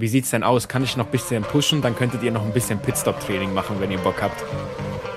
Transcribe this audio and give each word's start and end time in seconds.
Wie 0.00 0.06
sieht's 0.06 0.30
denn 0.30 0.44
aus? 0.44 0.68
Kann 0.68 0.84
ich 0.84 0.96
noch 0.96 1.06
ein 1.06 1.10
bisschen 1.10 1.42
pushen? 1.42 1.82
Dann 1.82 1.96
könntet 1.96 2.22
ihr 2.22 2.30
noch 2.30 2.44
ein 2.44 2.52
bisschen 2.52 2.78
Pitstop-Training 2.78 3.52
machen, 3.52 3.80
wenn 3.80 3.90
ihr 3.90 3.98
Bock 3.98 4.22
habt. 4.22 4.44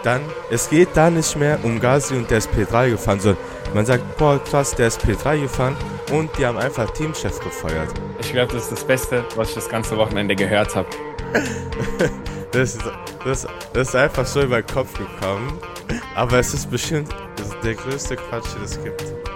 Dann, 0.01 0.21
es 0.50 0.71
geht 0.71 0.89
da 0.96 1.11
nicht 1.11 1.38
mehr 1.38 1.59
um 1.61 1.79
Gasly 1.79 2.17
und 2.17 2.31
der 2.31 2.39
ist 2.39 2.50
P3 2.50 2.89
gefahren, 2.89 3.20
sondern 3.20 3.44
man 3.75 3.86
sagt, 3.86 4.17
boah, 4.17 4.44
krass, 4.44 4.73
der 4.73 4.88
ist 4.88 4.99
P3 5.05 5.41
gefahren 5.41 5.75
und 6.12 6.36
die 6.36 6.47
haben 6.47 6.57
einfach 6.57 6.89
Teamchef 6.89 7.39
gefeuert. 7.41 7.94
Ich 8.21 8.31
glaube, 8.31 8.54
das 8.54 8.63
ist 8.63 8.71
das 8.71 8.83
Beste, 8.83 9.23
was 9.36 9.49
ich 9.49 9.54
das 9.54 9.70
ganze 9.70 9.96
Wochenende 9.97 10.36
gehört 10.36 10.76
habe. 10.76 10.90
das, 12.52 12.79
das, 13.24 13.48
das 13.74 13.90
ist 13.90 13.96
einfach 13.96 14.26
so 14.26 14.42
über 14.42 14.63
den 14.63 14.74
Kopf 14.74 14.98
gekommen. 14.98 15.60
Aber 16.16 16.40
es 16.40 16.55
ist 16.55 16.72
bestimmt 16.72 17.13
der 17.63 17.76
größte 17.76 18.16
Quatsch, 18.16 18.55
den 18.55 18.63
es 18.63 18.84
gibt. 18.84 19.30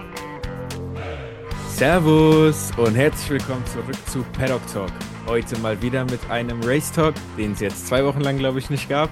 Servus 1.76 2.72
und 2.78 2.96
herzlich 2.96 3.32
willkommen 3.32 3.66
zurück 3.66 3.98
zu 4.08 4.24
Paddock 4.32 4.66
Talk. 4.72 4.90
Heute 5.28 5.60
mal 5.60 5.82
wieder 5.82 6.06
mit 6.06 6.22
einem 6.30 6.64
Race 6.64 6.90
Talk, 6.90 7.14
den 7.38 7.52
es 7.52 7.60
jetzt 7.60 7.88
zwei 7.88 8.06
Wochen 8.06 8.22
lang, 8.22 8.38
glaube 8.38 8.60
ich, 8.60 8.70
nicht 8.70 8.88
gab. 8.88 9.10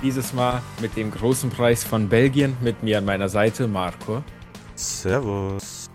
Dieses 0.00 0.32
Mal 0.32 0.62
mit 0.80 0.96
dem 0.96 1.10
großen 1.10 1.50
Preis 1.50 1.82
von 1.82 2.08
Belgien 2.08 2.56
mit 2.62 2.84
mir 2.84 2.98
an 2.98 3.04
meiner 3.04 3.28
Seite, 3.28 3.66
Marco. 3.66 4.22
Servus. 4.76 5.90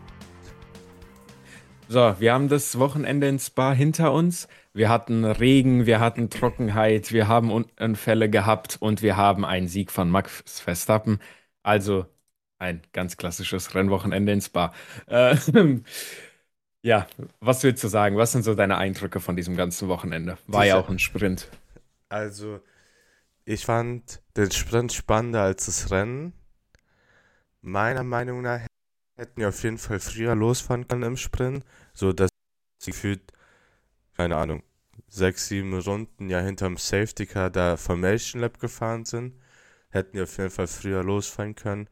So, 1.88 2.14
wir 2.20 2.34
haben 2.34 2.50
das 2.50 2.78
Wochenende 2.78 3.30
in 3.30 3.40
Spa 3.40 3.72
hinter 3.72 4.12
uns. 4.12 4.50
Wir 4.74 4.90
hatten 4.90 5.24
Regen, 5.24 5.86
wir 5.86 6.02
hatten 6.02 6.30
Trockenheit, 6.30 7.14
wir 7.14 7.30
haben 7.30 7.50
Unfälle 7.50 8.30
gehabt 8.30 8.76
und 8.82 9.02
wir 9.02 9.16
haben 9.16 9.46
einen 9.46 9.70
Sieg 9.70 9.90
von 9.90 10.10
Max 10.10 10.44
Verstappen. 10.60 11.20
Also 11.64 12.08
ein 12.60 12.82
ganz 12.94 13.18
klassisches 13.18 13.74
Rennwochenende 13.74 14.32
in 14.34 14.42
Spa. 14.42 14.74
Äh, 15.08 15.36
ja, 16.82 17.08
was 17.40 17.64
willst 17.64 17.84
du 17.84 17.88
sagen? 17.88 18.18
Was 18.18 18.34
sind 18.34 18.44
so 18.44 18.54
deine 18.54 18.78
Eindrücke 18.78 19.20
von 19.20 19.36
diesem 19.36 19.56
ganzen 19.56 19.88
Wochenende? 19.88 20.38
War 20.48 20.66
ja 20.66 20.78
auch 20.78 20.90
ein 20.90 21.00
Sprint. 21.00 21.50
Also, 22.10 22.60
ich 23.46 23.66
fand 23.66 24.22
den 24.38 24.52
Sprint 24.52 24.94
spannender 24.94 25.42
als 25.42 25.66
das 25.66 25.90
Rennen. 25.90 26.34
Meiner 27.62 28.04
Meinung 28.04 28.42
nach 28.42 28.62
hätten 29.16 29.42
wir 29.42 29.50
auf 29.50 29.64
jeden 29.64 29.78
Fall 29.78 30.00
früher 30.00 30.36
losfahren 30.36 30.88
können 30.88 31.04
im 31.04 31.18
Sprint, 31.18 31.66
so 31.94 32.14
dass 32.14 32.30
sie 32.80 32.92
gefühlt, 32.92 33.34
keine 34.16 34.38
Ahnung, 34.38 34.64
sechs, 35.08 35.48
sieben 35.48 35.78
Runden 35.78 36.30
ja 36.30 36.40
hinterm 36.40 36.78
Safety 36.78 37.26
Car 37.26 37.50
da 37.50 37.78
Formation 37.78 38.42
Lab 38.42 38.60
gefahren 38.60 39.06
sind. 39.06 39.36
Hätten 39.90 40.14
wir 40.14 40.24
auf 40.24 40.38
jeden 40.38 40.52
Fall 40.52 40.68
früher 40.68 41.04
losfahren 41.04 41.56
können. 41.56 41.90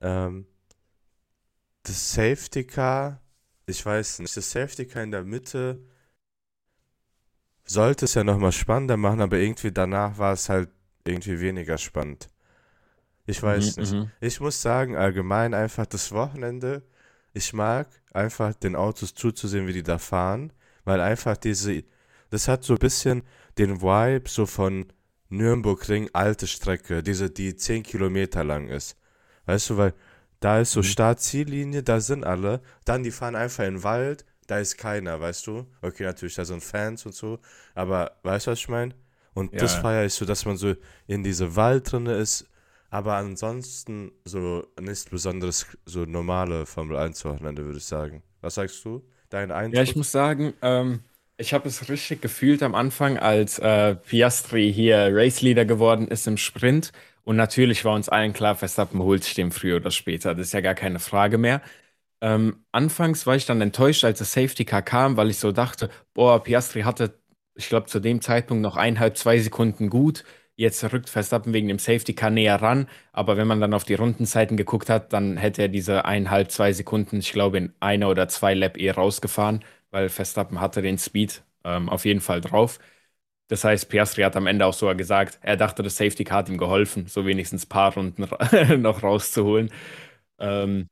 Ähm, 0.00 0.46
das 1.82 2.12
Safety 2.14 2.64
Car, 2.64 3.20
ich 3.66 3.84
weiß 3.84 4.20
nicht, 4.20 4.36
das 4.36 4.50
Safety 4.50 4.86
Car 4.86 5.02
in 5.02 5.10
der 5.10 5.24
Mitte 5.24 5.80
sollte 7.64 8.04
es 8.04 8.14
ja 8.14 8.24
nochmal 8.24 8.52
spannender 8.52 8.96
machen, 8.96 9.20
aber 9.20 9.38
irgendwie 9.38 9.72
danach 9.72 10.18
war 10.18 10.32
es 10.32 10.48
halt 10.48 10.70
irgendwie 11.06 11.40
weniger 11.40 11.78
spannend. 11.78 12.28
Ich 13.26 13.42
weiß 13.42 13.76
mhm, 13.76 13.82
nicht. 13.82 13.92
Mhm. 13.92 14.10
Ich 14.20 14.40
muss 14.40 14.60
sagen, 14.60 14.96
allgemein 14.96 15.54
einfach 15.54 15.86
das 15.86 16.12
Wochenende, 16.12 16.82
ich 17.32 17.52
mag 17.52 17.88
einfach 18.12 18.54
den 18.54 18.76
Autos 18.76 19.14
zuzusehen, 19.14 19.66
wie 19.66 19.72
die 19.72 19.82
da 19.82 19.98
fahren, 19.98 20.52
weil 20.84 21.00
einfach 21.00 21.36
diese, 21.36 21.84
das 22.30 22.48
hat 22.48 22.64
so 22.64 22.74
ein 22.74 22.78
bisschen 22.78 23.22
den 23.58 23.80
Vibe 23.80 24.28
so 24.28 24.46
von 24.46 24.86
Nürburgring 25.30 26.10
alte 26.12 26.46
Strecke, 26.46 27.02
diese, 27.02 27.30
die 27.30 27.56
10 27.56 27.82
Kilometer 27.82 28.44
lang 28.44 28.68
ist. 28.68 28.96
Weißt 29.46 29.70
du, 29.70 29.76
weil 29.76 29.94
da 30.40 30.60
ist 30.60 30.72
so 30.72 30.80
mhm. 30.80 30.84
Start-Ziellinie, 30.84 31.82
da 31.82 32.00
sind 32.00 32.24
alle, 32.24 32.60
dann 32.84 33.02
die 33.02 33.10
fahren 33.10 33.36
einfach 33.36 33.64
in 33.64 33.76
den 33.76 33.82
Wald, 33.82 34.24
da 34.46 34.58
ist 34.58 34.76
keiner, 34.76 35.20
weißt 35.20 35.46
du? 35.46 35.66
Okay, 35.80 36.04
natürlich, 36.04 36.34
da 36.34 36.44
sind 36.44 36.62
Fans 36.62 37.06
und 37.06 37.14
so, 37.14 37.38
aber 37.74 38.12
weißt 38.22 38.46
du, 38.46 38.50
was 38.50 38.58
ich 38.58 38.68
meine? 38.68 38.94
Und 39.32 39.52
ja. 39.52 39.58
das 39.58 39.74
feiere 39.74 40.04
ich 40.04 40.14
so, 40.14 40.24
dass 40.24 40.44
man 40.44 40.56
so 40.56 40.74
in 41.06 41.24
diese 41.24 41.56
Wald 41.56 41.90
drin 41.90 42.06
ist, 42.06 42.46
aber 42.90 43.14
ansonsten 43.16 44.12
so 44.24 44.66
nichts 44.80 45.06
Besonderes, 45.06 45.66
so 45.84 46.04
normale 46.04 46.66
Formel 46.66 46.96
1 46.96 47.24
Wochenende, 47.24 47.64
würde 47.64 47.78
ich 47.78 47.84
sagen. 47.84 48.22
Was 48.40 48.54
sagst 48.54 48.84
du? 48.84 49.02
Dein 49.30 49.50
Eindruck? 49.50 49.74
Ja, 49.74 49.82
ich 49.82 49.96
muss 49.96 50.12
sagen, 50.12 50.54
ähm, 50.62 51.00
ich 51.36 51.52
habe 51.52 51.66
es 51.66 51.88
richtig 51.88 52.22
gefühlt 52.22 52.62
am 52.62 52.74
Anfang, 52.74 53.18
als 53.18 53.58
äh, 53.58 53.96
Piastri 53.96 54.72
hier 54.72 55.08
Race 55.10 55.40
Leader 55.40 55.64
geworden 55.64 56.06
ist 56.06 56.28
im 56.28 56.36
Sprint. 56.36 56.92
Und 57.24 57.36
natürlich 57.36 57.84
war 57.84 57.94
uns 57.94 58.08
allen 58.08 58.32
klar, 58.32 58.54
Verstappen 58.56 59.00
holt 59.02 59.24
sich 59.24 59.34
den 59.34 59.50
früher 59.50 59.76
oder 59.76 59.90
später. 59.90 60.34
Das 60.34 60.48
ist 60.48 60.52
ja 60.52 60.60
gar 60.60 60.74
keine 60.74 60.98
Frage 61.00 61.38
mehr. 61.38 61.62
Ähm, 62.20 62.64
anfangs 62.72 63.26
war 63.26 63.36
ich 63.36 63.46
dann 63.46 63.60
enttäuscht, 63.60 64.04
als 64.04 64.18
das 64.18 64.32
Safety 64.32 64.64
Car 64.64 64.82
kam, 64.82 65.16
weil 65.16 65.30
ich 65.30 65.38
so 65.38 65.52
dachte, 65.52 65.90
boah, 66.14 66.42
Piastri 66.42 66.82
hatte, 66.82 67.18
ich 67.54 67.68
glaube, 67.68 67.86
zu 67.86 68.00
dem 68.00 68.20
Zeitpunkt 68.20 68.62
noch 68.62 68.76
eineinhalb, 68.76 69.16
zwei 69.16 69.38
Sekunden 69.38 69.90
gut. 69.90 70.24
Jetzt 70.56 70.84
rückt 70.92 71.10
Verstappen 71.10 71.52
wegen 71.52 71.68
dem 71.68 71.78
Safety 71.78 72.14
Car 72.14 72.30
näher 72.30 72.60
ran. 72.62 72.88
Aber 73.12 73.36
wenn 73.36 73.46
man 73.48 73.60
dann 73.60 73.74
auf 73.74 73.84
die 73.84 73.94
Rundenzeiten 73.94 74.56
geguckt 74.56 74.88
hat, 74.90 75.12
dann 75.12 75.36
hätte 75.36 75.62
er 75.62 75.68
diese 75.68 76.04
eineinhalb, 76.04 76.50
zwei 76.52 76.72
Sekunden, 76.72 77.18
ich 77.18 77.32
glaube, 77.32 77.58
in 77.58 77.72
einer 77.80 78.08
oder 78.08 78.28
zwei 78.28 78.54
Lap 78.54 78.76
eh 78.78 78.90
rausgefahren 78.90 79.64
weil 79.90 80.08
Verstappen 80.08 80.60
hatte 80.60 80.82
den 80.82 80.98
Speed 80.98 81.44
ähm, 81.64 81.88
auf 81.88 82.04
jeden 82.04 82.20
Fall 82.20 82.40
drauf. 82.40 82.78
Das 83.48 83.64
heißt, 83.64 83.88
Piastri 83.90 84.22
hat 84.22 84.36
am 84.36 84.46
Ende 84.46 84.66
auch 84.66 84.74
sogar 84.74 84.94
gesagt, 84.94 85.38
er 85.42 85.56
dachte, 85.56 85.82
das 85.82 85.96
Safety 85.96 86.24
Car 86.24 86.38
hat 86.38 86.48
ihm 86.48 86.58
geholfen, 86.58 87.06
so 87.08 87.26
wenigstens 87.26 87.66
ein 87.66 87.68
paar 87.68 87.94
Runden 87.94 88.26
noch 88.82 89.02
rauszuholen. 89.02 89.70
Ähm, 90.38 90.88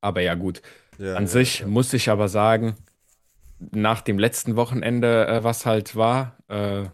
aber 0.00 0.20
ja, 0.22 0.34
gut. 0.34 0.62
Ja, 0.98 1.06
An 1.12 1.26
ja, 1.26 1.26
sich 1.26 1.64
ja. 1.64 1.66
muss 1.66 1.92
ich 1.92 2.08
aber 2.10 2.28
sagen, 2.28 2.76
nach 3.58 4.02
dem 4.02 4.18
letzten 4.18 4.56
Wochenende, 4.56 5.26
äh, 5.28 5.44
was 5.44 5.66
halt 5.66 5.96
war, 5.96 6.38
äh, 6.48 6.86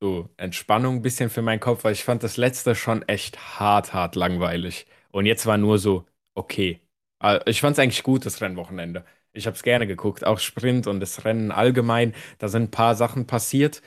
so 0.00 0.28
Entspannung 0.36 0.96
ein 0.96 1.02
bisschen 1.02 1.30
für 1.30 1.42
meinen 1.42 1.60
Kopf, 1.60 1.84
weil 1.84 1.92
ich 1.92 2.04
fand 2.04 2.22
das 2.22 2.36
letzte 2.36 2.74
schon 2.74 3.02
echt 3.08 3.58
hart, 3.58 3.94
hart 3.94 4.14
langweilig. 4.16 4.86
Und 5.10 5.26
jetzt 5.26 5.46
war 5.46 5.56
nur 5.58 5.78
so, 5.78 6.06
okay. 6.34 6.80
Äh, 7.22 7.40
ich 7.50 7.60
fand 7.60 7.74
es 7.74 7.78
eigentlich 7.82 8.02
gut, 8.02 8.26
das 8.26 8.40
Rennwochenende. 8.40 9.04
Ich 9.36 9.46
habe 9.46 9.56
es 9.56 9.62
gerne 9.62 9.86
geguckt, 9.86 10.24
auch 10.24 10.38
Sprint 10.38 10.86
und 10.86 11.00
das 11.00 11.24
Rennen 11.24 11.50
allgemein. 11.52 12.14
Da 12.38 12.48
sind 12.48 12.64
ein 12.64 12.70
paar 12.70 12.94
Sachen 12.94 13.26
passiert. 13.26 13.82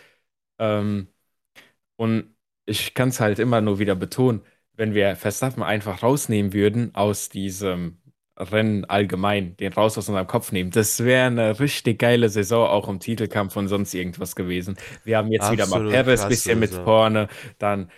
Ähm, 0.60 1.08
und 1.96 2.36
ich 2.66 2.94
kann 2.94 3.10
es 3.10 3.20
halt 3.20 3.40
immer 3.40 3.62
nur 3.62 3.80
wieder 3.80 3.96
betonen, 3.96 4.42
wenn 4.74 4.94
wir 4.94 5.16
Verstappen 5.16 5.64
einfach 5.64 6.04
rausnehmen 6.04 6.54
würden 6.54 6.96
aus 6.96 7.30
diesem 7.30 7.98
Rennen 8.38 8.86
allgemein, 8.86 9.58
den 9.58 9.74
raus 9.74 9.98
aus 9.98 10.08
unserem 10.08 10.28
Kopf 10.28 10.52
nehmen, 10.54 10.72
das 10.72 11.04
wäre 11.04 11.28
eine 11.28 11.60
richtig 11.60 12.00
geile 12.00 12.30
Saison 12.30 12.68
auch 12.70 12.88
im 12.88 13.00
Titelkampf 13.02 13.58
und 13.58 13.68
sonst 13.68 13.94
irgendwas 13.94 14.36
gewesen. 14.36 14.78
Wir 15.04 15.18
haben 15.18 15.30
jetzt 15.32 15.44
Absolut 15.44 15.52
wieder 15.52 15.66
mal 15.68 15.82
Perez 15.82 16.26
bisschen 16.26 16.58
mit 16.60 16.74
vorne, 16.74 17.28
dann 17.58 17.92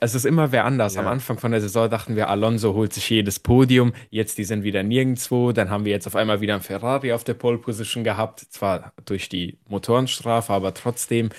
es 0.00 0.14
ist 0.14 0.24
immer 0.24 0.52
wer 0.52 0.64
anders. 0.64 0.94
Ja. 0.94 1.02
Am 1.02 1.06
Anfang 1.08 1.38
von 1.38 1.50
der 1.50 1.60
Saison 1.60 1.90
dachten 1.90 2.16
wir, 2.16 2.28
Alonso 2.28 2.74
holt 2.74 2.92
sich 2.92 3.10
jedes 3.10 3.38
Podium. 3.38 3.92
Jetzt, 4.10 4.38
die 4.38 4.44
sind 4.44 4.62
wieder 4.64 4.82
nirgendwo. 4.82 5.52
Dann 5.52 5.70
haben 5.70 5.84
wir 5.84 5.92
jetzt 5.92 6.06
auf 6.06 6.16
einmal 6.16 6.40
wieder 6.40 6.54
einen 6.54 6.62
Ferrari 6.62 7.12
auf 7.12 7.24
der 7.24 7.34
Pole 7.34 7.58
Position 7.58 8.04
gehabt. 8.04 8.40
Zwar 8.50 8.92
durch 9.04 9.28
die 9.28 9.58
Motorenstrafe, 9.68 10.52
aber 10.52 10.74
trotzdem, 10.74 11.30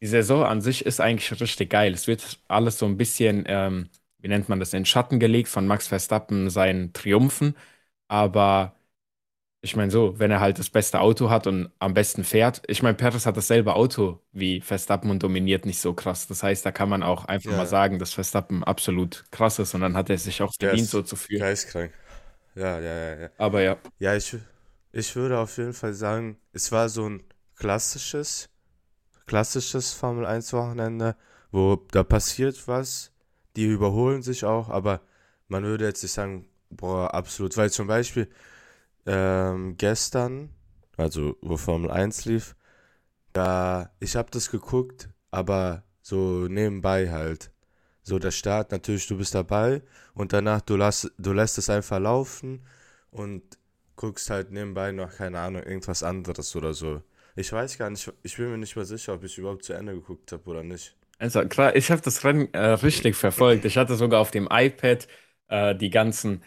die 0.00 0.06
Saison 0.06 0.44
an 0.44 0.60
sich 0.60 0.84
ist 0.86 1.00
eigentlich 1.00 1.40
richtig 1.40 1.70
geil. 1.70 1.92
Es 1.92 2.06
wird 2.06 2.40
alles 2.48 2.78
so 2.78 2.86
ein 2.86 2.96
bisschen, 2.96 3.44
ähm, 3.46 3.88
wie 4.18 4.28
nennt 4.28 4.48
man 4.48 4.60
das, 4.60 4.72
in 4.74 4.84
Schatten 4.84 5.20
gelegt 5.20 5.48
von 5.48 5.66
Max 5.66 5.88
Verstappen, 5.88 6.50
seinen 6.50 6.92
Triumphen. 6.92 7.56
Aber 8.08 8.74
ich 9.64 9.76
meine 9.76 9.92
so, 9.92 10.18
wenn 10.18 10.32
er 10.32 10.40
halt 10.40 10.58
das 10.58 10.70
beste 10.70 10.98
Auto 10.98 11.30
hat 11.30 11.46
und 11.46 11.70
am 11.78 11.94
besten 11.94 12.24
fährt. 12.24 12.62
Ich 12.66 12.82
meine, 12.82 12.96
Perez 12.96 13.26
hat 13.26 13.36
dasselbe 13.36 13.74
Auto 13.74 14.18
wie 14.32 14.60
Verstappen 14.60 15.08
und 15.08 15.22
dominiert 15.22 15.66
nicht 15.66 15.80
so 15.80 15.94
krass. 15.94 16.26
Das 16.26 16.42
heißt, 16.42 16.66
da 16.66 16.72
kann 16.72 16.88
man 16.88 17.04
auch 17.04 17.26
einfach 17.26 17.52
ja. 17.52 17.56
mal 17.56 17.66
sagen, 17.66 18.00
dass 18.00 18.12
Verstappen 18.12 18.64
absolut 18.64 19.24
krass 19.30 19.60
ist 19.60 19.72
und 19.74 19.82
dann 19.82 19.96
hat 19.96 20.10
er 20.10 20.18
sich 20.18 20.42
auch 20.42 20.52
verdient, 20.58 20.88
so 20.88 21.02
zu 21.02 21.14
fühlen. 21.14 21.40
Geistkrank. 21.40 21.92
Ja, 22.56 22.80
ja, 22.80 22.94
ja, 22.94 23.20
ja. 23.20 23.28
Aber 23.38 23.62
ja. 23.62 23.76
Ja, 24.00 24.16
ich, 24.16 24.36
ich 24.90 25.14
würde 25.14 25.38
auf 25.38 25.56
jeden 25.56 25.74
Fall 25.74 25.94
sagen, 25.94 26.38
es 26.52 26.72
war 26.72 26.88
so 26.88 27.08
ein 27.08 27.22
klassisches, 27.54 28.48
klassisches 29.26 29.92
Formel 29.92 30.26
1 30.26 30.52
Wochenende, 30.54 31.14
wo 31.52 31.76
da 31.92 32.02
passiert 32.02 32.66
was, 32.66 33.12
die 33.54 33.66
überholen 33.66 34.22
sich 34.22 34.44
auch, 34.44 34.70
aber 34.70 35.02
man 35.46 35.62
würde 35.62 35.84
jetzt 35.84 36.02
nicht 36.02 36.12
sagen, 36.12 36.48
boah, 36.68 37.14
absolut, 37.14 37.56
weil 37.56 37.70
zum 37.70 37.86
Beispiel, 37.86 38.28
ähm, 39.06 39.76
gestern, 39.76 40.50
also 40.96 41.36
wo 41.42 41.56
Formel 41.56 41.90
1 41.90 42.24
lief, 42.26 42.56
da, 43.32 43.90
ich 44.00 44.16
habe 44.16 44.30
das 44.30 44.50
geguckt, 44.50 45.08
aber 45.30 45.84
so 46.02 46.46
nebenbei 46.48 47.10
halt. 47.10 47.50
So 48.02 48.18
der 48.18 48.32
Start, 48.32 48.72
natürlich, 48.72 49.06
du 49.06 49.16
bist 49.18 49.34
dabei 49.34 49.82
und 50.14 50.32
danach, 50.32 50.60
du, 50.60 50.76
lass, 50.76 51.10
du 51.18 51.32
lässt 51.32 51.58
es 51.58 51.70
einfach 51.70 52.00
laufen 52.00 52.66
und 53.10 53.42
guckst 53.96 54.30
halt 54.30 54.50
nebenbei 54.50 54.92
noch, 54.92 55.12
keine 55.16 55.38
Ahnung, 55.40 55.62
irgendwas 55.62 56.02
anderes 56.02 56.56
oder 56.56 56.74
so. 56.74 57.02
Ich 57.36 57.52
weiß 57.52 57.78
gar 57.78 57.90
nicht, 57.90 58.12
ich 58.22 58.36
bin 58.36 58.50
mir 58.50 58.58
nicht 58.58 58.76
mehr 58.76 58.84
sicher, 58.84 59.14
ob 59.14 59.24
ich 59.24 59.38
überhaupt 59.38 59.64
zu 59.64 59.72
Ende 59.72 59.94
geguckt 59.94 60.32
habe 60.32 60.42
oder 60.50 60.62
nicht. 60.62 60.96
Also 61.18 61.46
klar, 61.46 61.76
ich 61.76 61.90
habe 61.90 62.02
das 62.02 62.24
Rennen 62.24 62.52
äh, 62.52 62.58
richtig 62.58 63.14
verfolgt. 63.16 63.64
Ich 63.64 63.76
hatte 63.76 63.94
sogar 63.94 64.20
auf 64.20 64.32
dem 64.32 64.48
iPad 64.50 65.06
äh, 65.48 65.74
die 65.76 65.90
ganzen, 65.90 66.42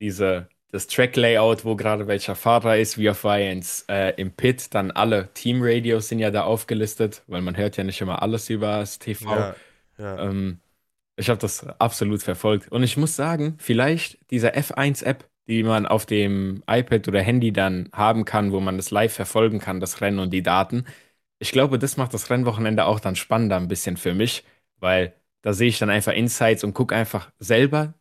diese 0.00 0.48
das 0.76 0.86
Track-Layout, 0.88 1.64
wo 1.64 1.74
gerade 1.74 2.06
welcher 2.06 2.34
Fahrer 2.34 2.76
ist, 2.76 2.98
wie 2.98 3.08
auf 3.08 3.24
Vines 3.24 3.86
äh, 3.88 4.12
im 4.20 4.30
Pit, 4.30 4.74
dann 4.74 4.90
alle 4.90 5.32
Team-Radios 5.32 6.08
sind 6.08 6.18
ja 6.18 6.30
da 6.30 6.44
aufgelistet, 6.44 7.22
weil 7.26 7.40
man 7.40 7.56
hört 7.56 7.78
ja 7.78 7.84
nicht 7.84 8.00
immer 8.02 8.20
alles 8.20 8.50
über 8.50 8.78
das 8.78 8.98
TV. 8.98 9.34
Ja, 9.34 9.56
ja. 9.98 10.24
Ähm, 10.24 10.60
ich 11.16 11.30
habe 11.30 11.40
das 11.40 11.66
absolut 11.66 12.22
verfolgt. 12.22 12.70
Und 12.70 12.82
ich 12.82 12.98
muss 12.98 13.16
sagen, 13.16 13.54
vielleicht 13.58 14.18
diese 14.30 14.54
F1-App, 14.54 15.24
die 15.48 15.62
man 15.62 15.86
auf 15.86 16.04
dem 16.04 16.62
iPad 16.68 17.08
oder 17.08 17.22
Handy 17.22 17.52
dann 17.52 17.88
haben 17.94 18.26
kann, 18.26 18.52
wo 18.52 18.60
man 18.60 18.76
das 18.76 18.90
live 18.90 19.14
verfolgen 19.14 19.58
kann, 19.58 19.80
das 19.80 20.02
Rennen 20.02 20.18
und 20.18 20.30
die 20.30 20.42
Daten. 20.42 20.84
Ich 21.38 21.52
glaube, 21.52 21.78
das 21.78 21.96
macht 21.96 22.12
das 22.12 22.28
Rennwochenende 22.28 22.84
auch 22.84 23.00
dann 23.00 23.16
spannender 23.16 23.56
ein 23.56 23.68
bisschen 23.68 23.96
für 23.96 24.12
mich, 24.12 24.44
weil 24.78 25.14
da 25.40 25.54
sehe 25.54 25.68
ich 25.68 25.78
dann 25.78 25.90
einfach 25.90 26.12
Insights 26.12 26.64
und 26.64 26.74
gucke 26.74 26.94
einfach 26.94 27.30
selber 27.38 27.94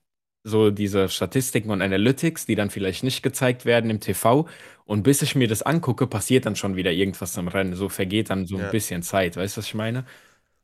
so 0.45 0.69
diese 0.69 1.09
Statistiken 1.09 1.71
und 1.71 1.81
Analytics, 1.81 2.45
die 2.45 2.53
dann 2.53 2.69
vielleicht 2.69 3.03
nicht 3.03 3.23
gezeigt 3.23 3.65
werden 3.65 3.89
im 3.89 3.99
TV. 3.99 4.47
Und 4.85 5.01
bis 5.01 5.23
ich 5.23 5.35
mir 5.35 5.47
das 5.47 5.63
angucke, 5.63 6.05
passiert 6.05 6.45
dann 6.45 6.55
schon 6.55 6.75
wieder 6.75 6.91
irgendwas 6.91 7.35
im 7.37 7.47
Rennen. 7.47 7.75
So 7.75 7.89
vergeht 7.89 8.29
dann 8.29 8.45
so 8.45 8.57
ein 8.57 8.69
bisschen 8.69 9.01
Zeit. 9.01 9.35
Weißt 9.35 9.57
du, 9.57 9.59
was 9.59 9.65
ich 9.65 9.73
meine? 9.73 10.05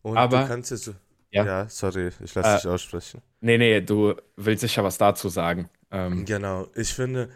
Und 0.03 0.17
Aber, 0.17 0.43
du 0.43 0.47
kannst 0.47 0.69
jetzt. 0.69 0.93
Ja, 1.31 1.45
ja 1.45 1.69
sorry, 1.69 2.09
ich 2.23 2.35
lasse 2.35 2.49
äh, 2.49 2.55
dich 2.57 2.67
aussprechen. 2.67 3.21
Nee, 3.39 3.57
nee, 3.57 3.81
du 3.81 4.13
willst 4.35 4.61
sicher 4.61 4.83
was 4.83 4.99
dazu 4.99 5.29
sagen. 5.29 5.69
Ähm, 5.89 6.25
genau, 6.25 6.67
ich 6.75 6.93
finde, 6.93 7.29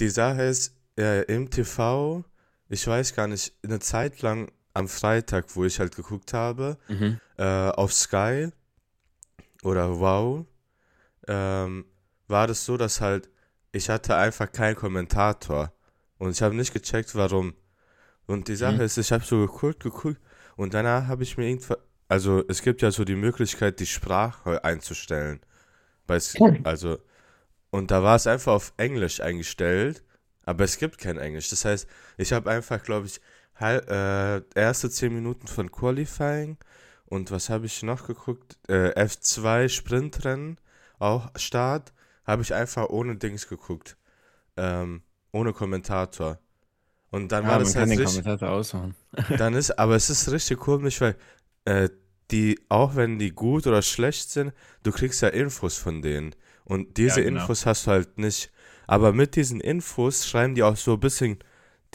die 0.00 0.08
Sache 0.08 0.42
ist, 0.42 0.74
äh, 0.98 1.22
im 1.32 1.50
TV, 1.50 2.24
ich 2.68 2.86
weiß 2.86 3.14
gar 3.14 3.28
nicht, 3.28 3.52
eine 3.62 3.78
Zeit 3.78 4.22
lang 4.22 4.50
am 4.74 4.88
Freitag, 4.88 5.54
wo 5.54 5.64
ich 5.64 5.78
halt 5.78 5.94
geguckt 5.94 6.32
habe, 6.32 6.78
mhm. 6.88 7.20
äh, 7.36 7.44
auf 7.44 7.92
Sky 7.92 8.48
oder 9.62 10.00
Wow, 10.00 10.46
ähm, 11.28 11.84
war 12.28 12.46
das 12.46 12.64
so, 12.64 12.76
dass 12.76 13.00
halt 13.00 13.28
ich 13.76 13.90
hatte 13.90 14.16
einfach 14.16 14.50
keinen 14.50 14.76
Kommentator 14.76 15.72
und 16.18 16.30
ich 16.30 16.42
habe 16.42 16.54
nicht 16.54 16.72
gecheckt, 16.72 17.14
warum. 17.14 17.54
Und 18.26 18.48
die 18.48 18.56
Sache 18.56 18.76
mhm. 18.76 18.80
ist, 18.80 18.96
ich 18.96 19.12
habe 19.12 19.24
so 19.24 19.46
geguckt, 19.46 19.80
geguckt 19.80 20.20
und 20.56 20.74
danach 20.74 21.06
habe 21.06 21.22
ich 21.22 21.36
mir 21.36 21.46
irgendwann, 21.48 21.78
also 22.08 22.42
es 22.48 22.62
gibt 22.62 22.82
ja 22.82 22.90
so 22.90 23.04
die 23.04 23.16
Möglichkeit, 23.16 23.78
die 23.80 23.86
Sprache 23.86 24.64
einzustellen. 24.64 25.40
Also, 26.64 26.98
und 27.70 27.90
da 27.90 28.02
war 28.02 28.16
es 28.16 28.26
einfach 28.26 28.52
auf 28.52 28.72
Englisch 28.76 29.20
eingestellt, 29.20 30.02
aber 30.44 30.64
es 30.64 30.78
gibt 30.78 30.98
kein 30.98 31.18
Englisch. 31.18 31.50
Das 31.50 31.64
heißt, 31.64 31.88
ich 32.16 32.32
habe 32.32 32.50
einfach, 32.50 32.82
glaube 32.82 33.06
ich, 33.06 33.20
äh, 33.60 34.42
erste 34.54 34.88
10 34.88 35.12
Minuten 35.12 35.46
von 35.48 35.70
Qualifying 35.70 36.56
und 37.06 37.30
was 37.30 37.50
habe 37.50 37.66
ich 37.66 37.82
noch 37.82 38.06
geguckt? 38.06 38.58
Äh, 38.68 38.90
F2 39.00 39.68
Sprintrennen, 39.68 40.58
auch 40.98 41.30
Start, 41.36 41.92
habe 42.24 42.42
ich 42.42 42.54
einfach 42.54 42.88
ohne 42.88 43.16
Dings 43.16 43.48
geguckt. 43.48 43.96
Ähm, 44.56 45.02
ohne 45.32 45.52
Kommentator. 45.52 46.38
Und 47.10 47.30
dann 47.30 47.44
ja, 47.44 47.50
war 47.50 47.58
das 47.58 47.74
man 47.74 47.88
halt 47.88 47.90
kann 47.90 47.98
richtig, 47.98 48.16
den 48.16 48.24
Kommentator 48.24 48.56
aushauen. 48.56 48.94
dann 49.38 49.54
ist, 49.54 49.78
aber 49.78 49.94
es 49.94 50.10
ist 50.10 50.30
richtig 50.30 50.58
komisch, 50.58 51.00
weil 51.00 51.16
äh, 51.64 51.88
die, 52.30 52.58
auch 52.68 52.96
wenn 52.96 53.18
die 53.18 53.30
gut 53.30 53.66
oder 53.66 53.82
schlecht 53.82 54.30
sind, 54.30 54.52
du 54.82 54.90
kriegst 54.90 55.22
ja 55.22 55.28
Infos 55.28 55.76
von 55.76 56.02
denen. 56.02 56.34
Und 56.64 56.96
diese 56.96 57.20
ja, 57.20 57.28
genau. 57.28 57.42
Infos 57.42 57.66
hast 57.66 57.86
du 57.86 57.92
halt 57.92 58.18
nicht. 58.18 58.50
Aber 58.86 59.12
mit 59.12 59.36
diesen 59.36 59.60
Infos 59.60 60.26
schreiben 60.26 60.54
die 60.54 60.62
auch 60.62 60.76
so 60.76 60.94
ein 60.94 61.00
bisschen 61.00 61.38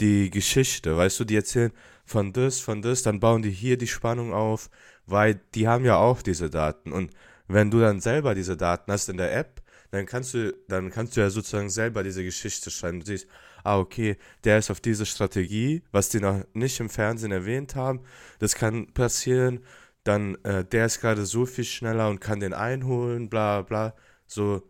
die 0.00 0.30
Geschichte, 0.30 0.96
weißt 0.96 1.20
du, 1.20 1.24
die 1.24 1.36
erzählen 1.36 1.72
von 2.04 2.32
das, 2.32 2.60
von 2.60 2.82
das, 2.82 3.02
dann 3.02 3.20
bauen 3.20 3.42
die 3.42 3.50
hier 3.50 3.76
die 3.76 3.86
Spannung 3.86 4.32
auf, 4.32 4.70
weil 5.06 5.40
die 5.54 5.68
haben 5.68 5.84
ja 5.84 5.96
auch 5.96 6.22
diese 6.22 6.50
Daten. 6.50 6.92
Und 6.92 7.12
wenn 7.52 7.70
du 7.70 7.80
dann 7.80 8.00
selber 8.00 8.34
diese 8.34 8.56
Daten 8.56 8.90
hast 8.92 9.08
in 9.08 9.16
der 9.16 9.34
App, 9.36 9.62
dann 9.90 10.06
kannst 10.06 10.34
du, 10.34 10.54
dann 10.68 10.90
kannst 10.90 11.16
du 11.16 11.20
ja 11.20 11.30
sozusagen 11.30 11.70
selber 11.70 12.02
diese 12.02 12.24
Geschichte 12.24 12.70
schreiben. 12.70 13.00
Du 13.00 13.06
siehst, 13.06 13.26
ah, 13.62 13.78
okay, 13.78 14.16
der 14.44 14.58
ist 14.58 14.70
auf 14.70 14.80
diese 14.80 15.06
Strategie, 15.06 15.82
was 15.92 16.08
die 16.08 16.20
noch 16.20 16.44
nicht 16.54 16.80
im 16.80 16.88
Fernsehen 16.88 17.32
erwähnt 17.32 17.74
haben. 17.76 18.00
Das 18.38 18.54
kann 18.54 18.92
passieren. 18.94 19.60
Dann, 20.04 20.36
äh, 20.44 20.64
der 20.64 20.86
ist 20.86 21.00
gerade 21.00 21.26
so 21.26 21.46
viel 21.46 21.64
schneller 21.64 22.08
und 22.08 22.20
kann 22.20 22.40
den 22.40 22.54
einholen, 22.54 23.28
bla 23.28 23.62
bla. 23.62 23.94
So, 24.26 24.62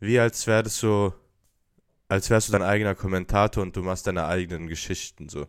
wie 0.00 0.18
als 0.18 0.46
wäre 0.46 0.64
das 0.64 0.84
als 2.08 2.28
wärst 2.30 2.48
du 2.48 2.52
dein 2.52 2.62
eigener 2.62 2.94
Kommentator 2.96 3.62
und 3.62 3.76
du 3.76 3.82
machst 3.82 4.06
deine 4.06 4.26
eigenen 4.26 4.66
Geschichten 4.66 5.28
so. 5.28 5.46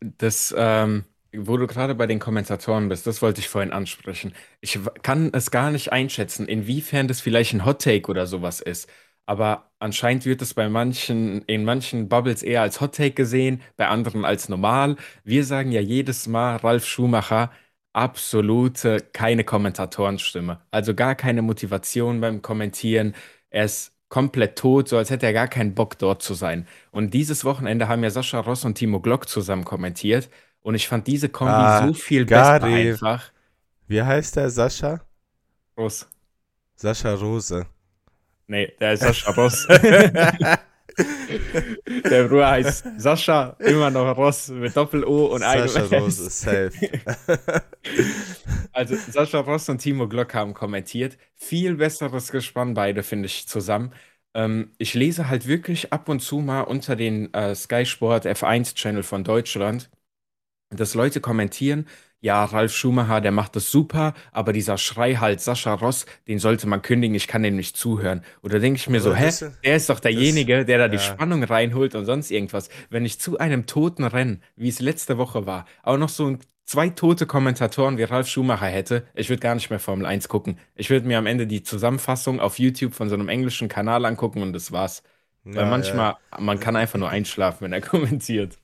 Das, 0.00 0.54
ähm, 0.56 1.04
wo 1.34 1.56
du 1.56 1.66
gerade 1.66 1.94
bei 1.94 2.06
den 2.06 2.18
Kommentatoren 2.18 2.88
bist, 2.88 3.06
das 3.06 3.22
wollte 3.22 3.40
ich 3.40 3.48
vorhin 3.48 3.72
ansprechen. 3.72 4.34
Ich 4.60 4.78
kann 5.02 5.30
es 5.32 5.50
gar 5.50 5.70
nicht 5.70 5.92
einschätzen, 5.92 6.46
inwiefern 6.46 7.08
das 7.08 7.20
vielleicht 7.20 7.52
ein 7.54 7.64
Hot 7.64 7.82
Take 7.82 8.10
oder 8.10 8.26
sowas 8.26 8.60
ist. 8.60 8.88
Aber 9.26 9.70
anscheinend 9.78 10.24
wird 10.24 10.40
es 10.40 10.54
bei 10.54 10.70
manchen, 10.70 11.42
in 11.42 11.64
manchen 11.64 12.08
Bubbles 12.08 12.42
eher 12.42 12.62
als 12.62 12.80
Hot 12.80 12.94
Take 12.96 13.12
gesehen, 13.12 13.60
bei 13.76 13.86
anderen 13.88 14.24
als 14.24 14.48
normal. 14.48 14.96
Wir 15.22 15.44
sagen 15.44 15.70
ja 15.70 15.82
jedes 15.82 16.26
Mal, 16.26 16.56
Ralf 16.56 16.86
Schumacher, 16.86 17.50
absolute 17.92 19.00
keine 19.12 19.44
Kommentatorenstimme. 19.44 20.60
Also 20.70 20.94
gar 20.94 21.14
keine 21.14 21.42
Motivation 21.42 22.20
beim 22.20 22.40
Kommentieren. 22.42 23.14
Er 23.50 23.64
ist 23.64 23.92
komplett 24.08 24.56
tot, 24.58 24.88
so 24.88 24.96
als 24.96 25.10
hätte 25.10 25.26
er 25.26 25.32
gar 25.32 25.48
keinen 25.48 25.74
Bock 25.74 25.98
dort 25.98 26.22
zu 26.22 26.34
sein. 26.34 26.66
Und 26.90 27.12
dieses 27.14 27.44
Wochenende 27.44 27.88
haben 27.88 28.02
ja 28.02 28.10
Sascha 28.10 28.40
Ross 28.40 28.64
und 28.64 28.76
Timo 28.76 29.00
Glock 29.00 29.28
zusammen 29.28 29.64
kommentiert. 29.64 30.30
Und 30.68 30.74
ich 30.74 30.86
fand 30.86 31.06
diese 31.06 31.30
Kombi 31.30 31.50
ah, 31.50 31.86
so 31.86 31.94
viel 31.94 32.26
besser 32.26 32.62
einfach. 32.62 33.32
Wie 33.86 34.02
heißt 34.02 34.36
der 34.36 34.50
Sascha? 34.50 35.00
Rose. 35.78 36.04
Sascha 36.74 37.14
Rose. 37.14 37.64
Nee, 38.48 38.74
der 38.78 38.92
ist 38.92 39.00
Sascha 39.00 39.30
Ross. 39.38 39.66
der 39.66 40.58
Bruder 42.28 42.50
heißt 42.50 42.84
Sascha, 42.98 43.56
immer 43.60 43.88
noch 43.88 44.14
Ross 44.14 44.48
mit 44.50 44.76
Doppel-O 44.76 45.28
und 45.28 45.42
einem 45.42 45.68
Sascha 45.68 45.96
Rose, 46.00 46.28
safe. 46.28 46.72
also 48.72 48.94
Sascha 48.94 49.40
Ross 49.40 49.70
und 49.70 49.78
Timo 49.78 50.06
Glock 50.06 50.34
haben 50.34 50.52
kommentiert. 50.52 51.16
Viel 51.34 51.76
besseres 51.76 52.30
Gespann 52.30 52.74
beide, 52.74 53.02
finde 53.02 53.24
ich, 53.24 53.48
zusammen. 53.48 53.94
Ähm, 54.34 54.72
ich 54.76 54.92
lese 54.92 55.30
halt 55.30 55.46
wirklich 55.46 55.94
ab 55.94 56.10
und 56.10 56.20
zu 56.20 56.40
mal 56.40 56.60
unter 56.60 56.94
den 56.94 57.32
äh, 57.32 57.54
Sky 57.54 57.86
Sport 57.86 58.26
F1 58.26 58.74
Channel 58.74 59.02
von 59.02 59.24
Deutschland 59.24 59.88
dass 60.70 60.94
Leute 60.94 61.20
kommentieren, 61.20 61.86
ja, 62.20 62.44
Ralf 62.44 62.74
Schumacher, 62.74 63.20
der 63.20 63.30
macht 63.30 63.54
das 63.54 63.70
super, 63.70 64.12
aber 64.32 64.52
dieser 64.52 64.76
Schrei 64.76 65.14
halt, 65.14 65.40
Sascha 65.40 65.74
Ross, 65.74 66.04
den 66.26 66.40
sollte 66.40 66.66
man 66.66 66.82
kündigen, 66.82 67.14
ich 67.14 67.28
kann 67.28 67.44
dem 67.44 67.54
nicht 67.54 67.76
zuhören. 67.76 68.22
Oder 68.42 68.58
denke 68.58 68.78
ich 68.78 68.88
mir 68.88 69.00
so, 69.00 69.14
hä, 69.14 69.30
der 69.64 69.76
ist 69.76 69.88
doch 69.88 70.00
derjenige, 70.00 70.64
der 70.64 70.78
da 70.78 70.84
ja. 70.84 70.88
die 70.88 70.98
Spannung 70.98 71.44
reinholt 71.44 71.94
und 71.94 72.06
sonst 72.06 72.32
irgendwas. 72.32 72.70
Wenn 72.90 73.04
ich 73.04 73.20
zu 73.20 73.38
einem 73.38 73.66
toten 73.66 74.02
Rennen, 74.02 74.42
wie 74.56 74.68
es 74.68 74.80
letzte 74.80 75.16
Woche 75.16 75.46
war, 75.46 75.64
auch 75.84 75.96
noch 75.96 76.08
so 76.08 76.36
zwei 76.64 76.88
tote 76.88 77.26
Kommentatoren 77.26 77.98
wie 77.98 78.02
Ralf 78.02 78.26
Schumacher 78.26 78.66
hätte, 78.66 79.06
ich 79.14 79.28
würde 79.28 79.40
gar 79.40 79.54
nicht 79.54 79.70
mehr 79.70 79.78
Formel 79.78 80.04
1 80.04 80.28
gucken. 80.28 80.58
Ich 80.74 80.90
würde 80.90 81.06
mir 81.06 81.18
am 81.18 81.26
Ende 81.26 81.46
die 81.46 81.62
Zusammenfassung 81.62 82.40
auf 82.40 82.58
YouTube 82.58 82.94
von 82.94 83.08
so 83.08 83.14
einem 83.14 83.28
englischen 83.28 83.68
Kanal 83.68 84.04
angucken 84.04 84.42
und 84.42 84.52
das 84.52 84.72
war's. 84.72 85.04
Ja, 85.44 85.62
Weil 85.62 85.66
manchmal, 85.66 86.16
ja. 86.32 86.40
man 86.40 86.58
kann 86.58 86.74
einfach 86.74 86.98
nur 86.98 87.10
einschlafen, 87.10 87.60
wenn 87.60 87.72
er 87.72 87.80
kommentiert. 87.80 88.58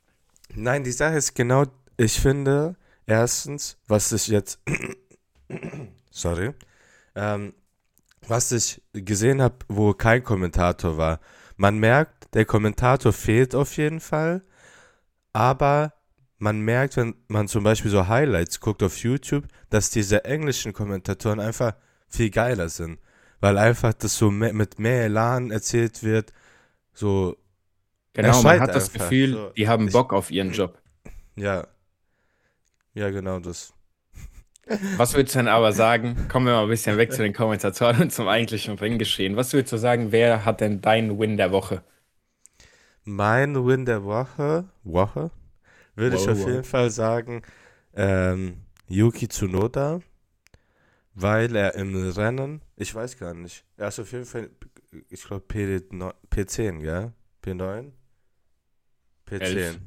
Nein, 0.56 0.82
die 0.82 0.92
Sache 0.92 1.16
ist 1.16 1.34
genau 1.34 1.66
ich 1.96 2.20
finde, 2.20 2.76
erstens, 3.06 3.76
was 3.86 4.12
ich 4.12 4.28
jetzt, 4.28 4.60
sorry, 6.10 6.52
ähm, 7.14 7.54
was 8.26 8.52
ich 8.52 8.82
gesehen 8.92 9.42
habe, 9.42 9.56
wo 9.68 9.92
kein 9.92 10.22
Kommentator 10.22 10.96
war, 10.96 11.20
man 11.56 11.78
merkt, 11.78 12.34
der 12.34 12.44
Kommentator 12.44 13.12
fehlt 13.12 13.54
auf 13.54 13.76
jeden 13.76 14.00
Fall, 14.00 14.42
aber 15.32 15.92
man 16.38 16.60
merkt, 16.60 16.96
wenn 16.96 17.14
man 17.28 17.48
zum 17.48 17.64
Beispiel 17.64 17.90
so 17.90 18.08
Highlights 18.08 18.60
guckt 18.60 18.82
auf 18.82 18.98
YouTube, 18.98 19.44
dass 19.70 19.90
diese 19.90 20.24
englischen 20.24 20.72
Kommentatoren 20.72 21.40
einfach 21.40 21.74
viel 22.08 22.30
geiler 22.30 22.68
sind, 22.68 22.98
weil 23.40 23.58
einfach 23.58 23.92
das 23.94 24.16
so 24.16 24.30
mit 24.30 24.78
mehr 24.78 25.04
Elan 25.04 25.50
erzählt 25.50 26.02
wird, 26.02 26.32
so. 26.92 27.36
Genau, 28.12 28.42
man 28.42 28.60
hat 28.60 28.74
das 28.74 28.92
Gefühl, 28.92 29.32
so, 29.32 29.50
die 29.56 29.68
haben 29.68 29.90
Bock 29.90 30.12
ich, 30.12 30.18
auf 30.18 30.30
ihren 30.30 30.52
Job. 30.52 30.80
Ja, 31.34 31.66
ja, 32.94 33.10
genau 33.10 33.40
das. 33.40 33.74
Was 34.96 35.14
würdest 35.14 35.34
du 35.34 35.40
denn 35.40 35.48
aber 35.48 35.72
sagen? 35.72 36.26
Kommen 36.28 36.46
wir 36.46 36.54
mal 36.54 36.62
ein 36.62 36.68
bisschen 36.68 36.96
weg 36.96 37.12
zu 37.12 37.22
den 37.22 37.34
Kommentatoren 37.34 38.00
und 38.02 38.12
zum 38.12 38.28
eigentlichen 38.28 38.78
Ringgeschehen. 38.78 39.36
Was 39.36 39.52
würdest 39.52 39.72
du 39.72 39.76
sagen, 39.76 40.10
wer 40.10 40.44
hat 40.44 40.60
denn 40.60 40.80
deinen 40.80 41.18
Win 41.18 41.36
der 41.36 41.52
Woche? 41.52 41.82
Mein 43.04 43.66
Win 43.66 43.84
der 43.84 44.04
Woche, 44.04 44.64
Woche 44.82 45.30
würde 45.94 46.16
ich 46.16 46.28
auf 46.28 46.38
wow. 46.38 46.48
jeden 46.48 46.64
Fall 46.64 46.90
sagen, 46.90 47.42
ähm, 47.94 48.62
Yuki 48.88 49.28
Tsunoda, 49.28 50.00
weil 51.14 51.54
er 51.54 51.74
im 51.74 52.10
Rennen, 52.10 52.62
ich 52.76 52.94
weiß 52.94 53.18
gar 53.18 53.34
nicht, 53.34 53.64
er 53.76 53.88
ist 53.88 54.00
auf 54.00 54.10
jeden 54.12 54.24
Fall, 54.24 54.50
ich 55.10 55.22
glaube 55.22 55.44
P10, 55.46 56.80
gell? 56.80 57.12
P9? 57.44 57.92
P10. 59.28 59.40
Elf. 59.40 59.78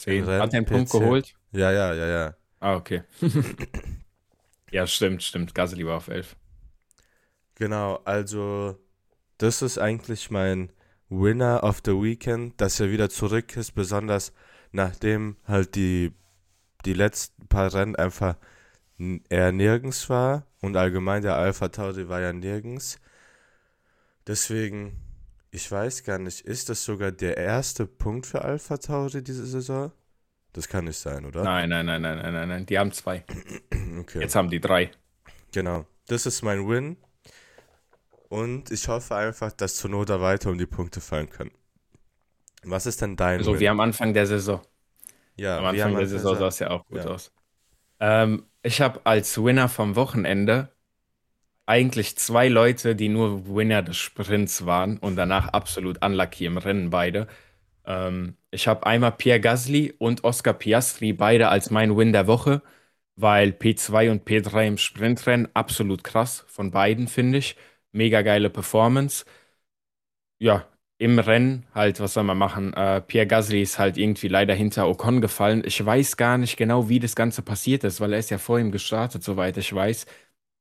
10. 0.00 0.26
Hat 0.26 0.52
er 0.52 0.58
einen 0.58 0.66
Punkt 0.66 0.90
geholt? 0.90 1.34
Ja, 1.52 1.70
ja, 1.70 1.92
ja, 1.94 2.06
ja. 2.06 2.34
Ah, 2.60 2.74
okay. 2.74 3.02
ja, 4.70 4.86
stimmt, 4.86 5.22
stimmt. 5.22 5.54
Gasly 5.54 5.86
war 5.86 5.96
auf 5.96 6.08
11. 6.08 6.36
Genau, 7.54 7.96
also 8.04 8.78
das 9.38 9.62
ist 9.62 9.78
eigentlich 9.78 10.30
mein 10.30 10.72
Winner 11.08 11.62
of 11.64 11.80
the 11.84 11.92
Weekend, 11.92 12.60
dass 12.60 12.80
er 12.80 12.90
wieder 12.90 13.10
zurück 13.10 13.56
ist, 13.56 13.72
besonders 13.72 14.32
nachdem 14.72 15.36
halt 15.46 15.74
die, 15.74 16.12
die 16.84 16.94
letzten 16.94 17.46
paar 17.48 17.72
Rennen 17.74 17.96
einfach 17.96 18.36
er 19.28 19.52
nirgends 19.52 20.08
war 20.10 20.46
und 20.60 20.76
allgemein 20.76 21.22
der 21.22 21.36
Alpha 21.36 21.68
Tauri 21.68 22.08
war 22.08 22.20
ja 22.20 22.32
nirgends. 22.32 22.98
Deswegen, 24.26 24.92
ich 25.50 25.70
weiß 25.70 26.04
gar 26.04 26.18
nicht, 26.18 26.42
ist 26.42 26.68
das 26.68 26.84
sogar 26.84 27.10
der 27.12 27.36
erste 27.36 27.86
Punkt 27.86 28.26
für 28.26 28.42
Alpha 28.42 28.76
Tauri 28.76 29.22
diese 29.22 29.46
Saison? 29.46 29.92
Das 30.52 30.68
kann 30.68 30.84
nicht 30.84 30.98
sein, 30.98 31.24
oder? 31.24 31.44
Nein, 31.44 31.68
nein, 31.68 31.86
nein, 31.86 32.02
nein, 32.02 32.18
nein, 32.18 32.32
nein, 32.32 32.48
nein. 32.48 32.66
Die 32.66 32.78
haben 32.78 32.92
zwei. 32.92 33.24
okay. 34.00 34.20
Jetzt 34.20 34.34
haben 34.34 34.50
die 34.50 34.60
drei. 34.60 34.90
Genau. 35.52 35.86
Das 36.06 36.26
ist 36.26 36.42
mein 36.42 36.68
Win. 36.68 36.96
Und 38.28 38.70
ich 38.70 38.86
hoffe 38.88 39.16
einfach, 39.16 39.52
dass 39.52 39.76
Zunoda 39.76 40.20
weiter 40.20 40.50
um 40.50 40.58
die 40.58 40.66
Punkte 40.66 41.00
fallen 41.00 41.30
kann. 41.30 41.50
Was 42.62 42.86
ist 42.86 43.00
denn 43.00 43.16
dein 43.16 43.42
So 43.42 43.54
Win? 43.54 43.60
wie 43.60 43.68
am 43.68 43.80
Anfang 43.80 44.12
der 44.14 44.26
Saison. 44.26 44.60
Ja, 45.36 45.58
am 45.58 45.66
Anfang 45.66 45.96
der 45.96 46.06
Saison 46.06 46.36
sah 46.36 46.48
es 46.48 46.58
ja 46.58 46.70
auch 46.70 46.86
gut 46.86 46.98
ja. 46.98 47.06
aus. 47.06 47.32
Ähm, 47.98 48.46
ich 48.62 48.80
habe 48.80 49.00
als 49.04 49.42
Winner 49.42 49.68
vom 49.68 49.96
Wochenende 49.96 50.72
eigentlich 51.70 52.16
zwei 52.18 52.48
Leute, 52.48 52.96
die 52.96 53.08
nur 53.08 53.46
Winner 53.54 53.82
des 53.82 53.96
Sprints 53.96 54.66
waren 54.66 54.98
und 54.98 55.16
danach 55.16 55.48
absolut 55.50 56.04
unlucky 56.04 56.46
im 56.46 56.58
Rennen 56.58 56.90
beide. 56.90 57.28
Ähm, 57.86 58.36
ich 58.50 58.68
habe 58.68 58.86
einmal 58.86 59.12
Pierre 59.12 59.40
Gasly 59.40 59.94
und 59.98 60.24
Oscar 60.24 60.54
Piastri 60.54 61.12
beide 61.14 61.48
als 61.50 61.70
mein 61.70 61.96
Win 61.96 62.12
der 62.12 62.26
Woche, 62.28 62.62
weil 63.16 63.52
P2 63.52 64.10
und 64.10 64.24
P3 64.26 64.68
im 64.68 64.78
Sprintrennen 64.78 65.48
absolut 65.54 66.04
krass 66.04 66.44
von 66.48 66.70
beiden, 66.72 67.08
finde 67.08 67.38
ich. 67.38 67.56
Mega 67.92 68.22
geile 68.22 68.50
Performance. 68.50 69.24
Ja, 70.38 70.66
im 70.98 71.18
Rennen 71.18 71.66
halt, 71.74 72.00
was 72.00 72.14
soll 72.14 72.24
man 72.24 72.38
machen? 72.38 72.72
Äh, 72.74 73.00
Pierre 73.02 73.26
Gasly 73.26 73.62
ist 73.62 73.78
halt 73.78 73.96
irgendwie 73.96 74.28
leider 74.28 74.54
hinter 74.54 74.88
Ocon 74.88 75.20
gefallen. 75.20 75.62
Ich 75.64 75.84
weiß 75.84 76.16
gar 76.16 76.38
nicht 76.38 76.56
genau, 76.56 76.88
wie 76.88 76.98
das 76.98 77.14
Ganze 77.16 77.42
passiert 77.42 77.84
ist, 77.84 78.00
weil 78.00 78.12
er 78.12 78.18
ist 78.18 78.30
ja 78.30 78.38
vor 78.38 78.58
ihm 78.58 78.70
gestartet, 78.72 79.22
soweit 79.22 79.56
ich 79.56 79.72
weiß. 79.74 80.06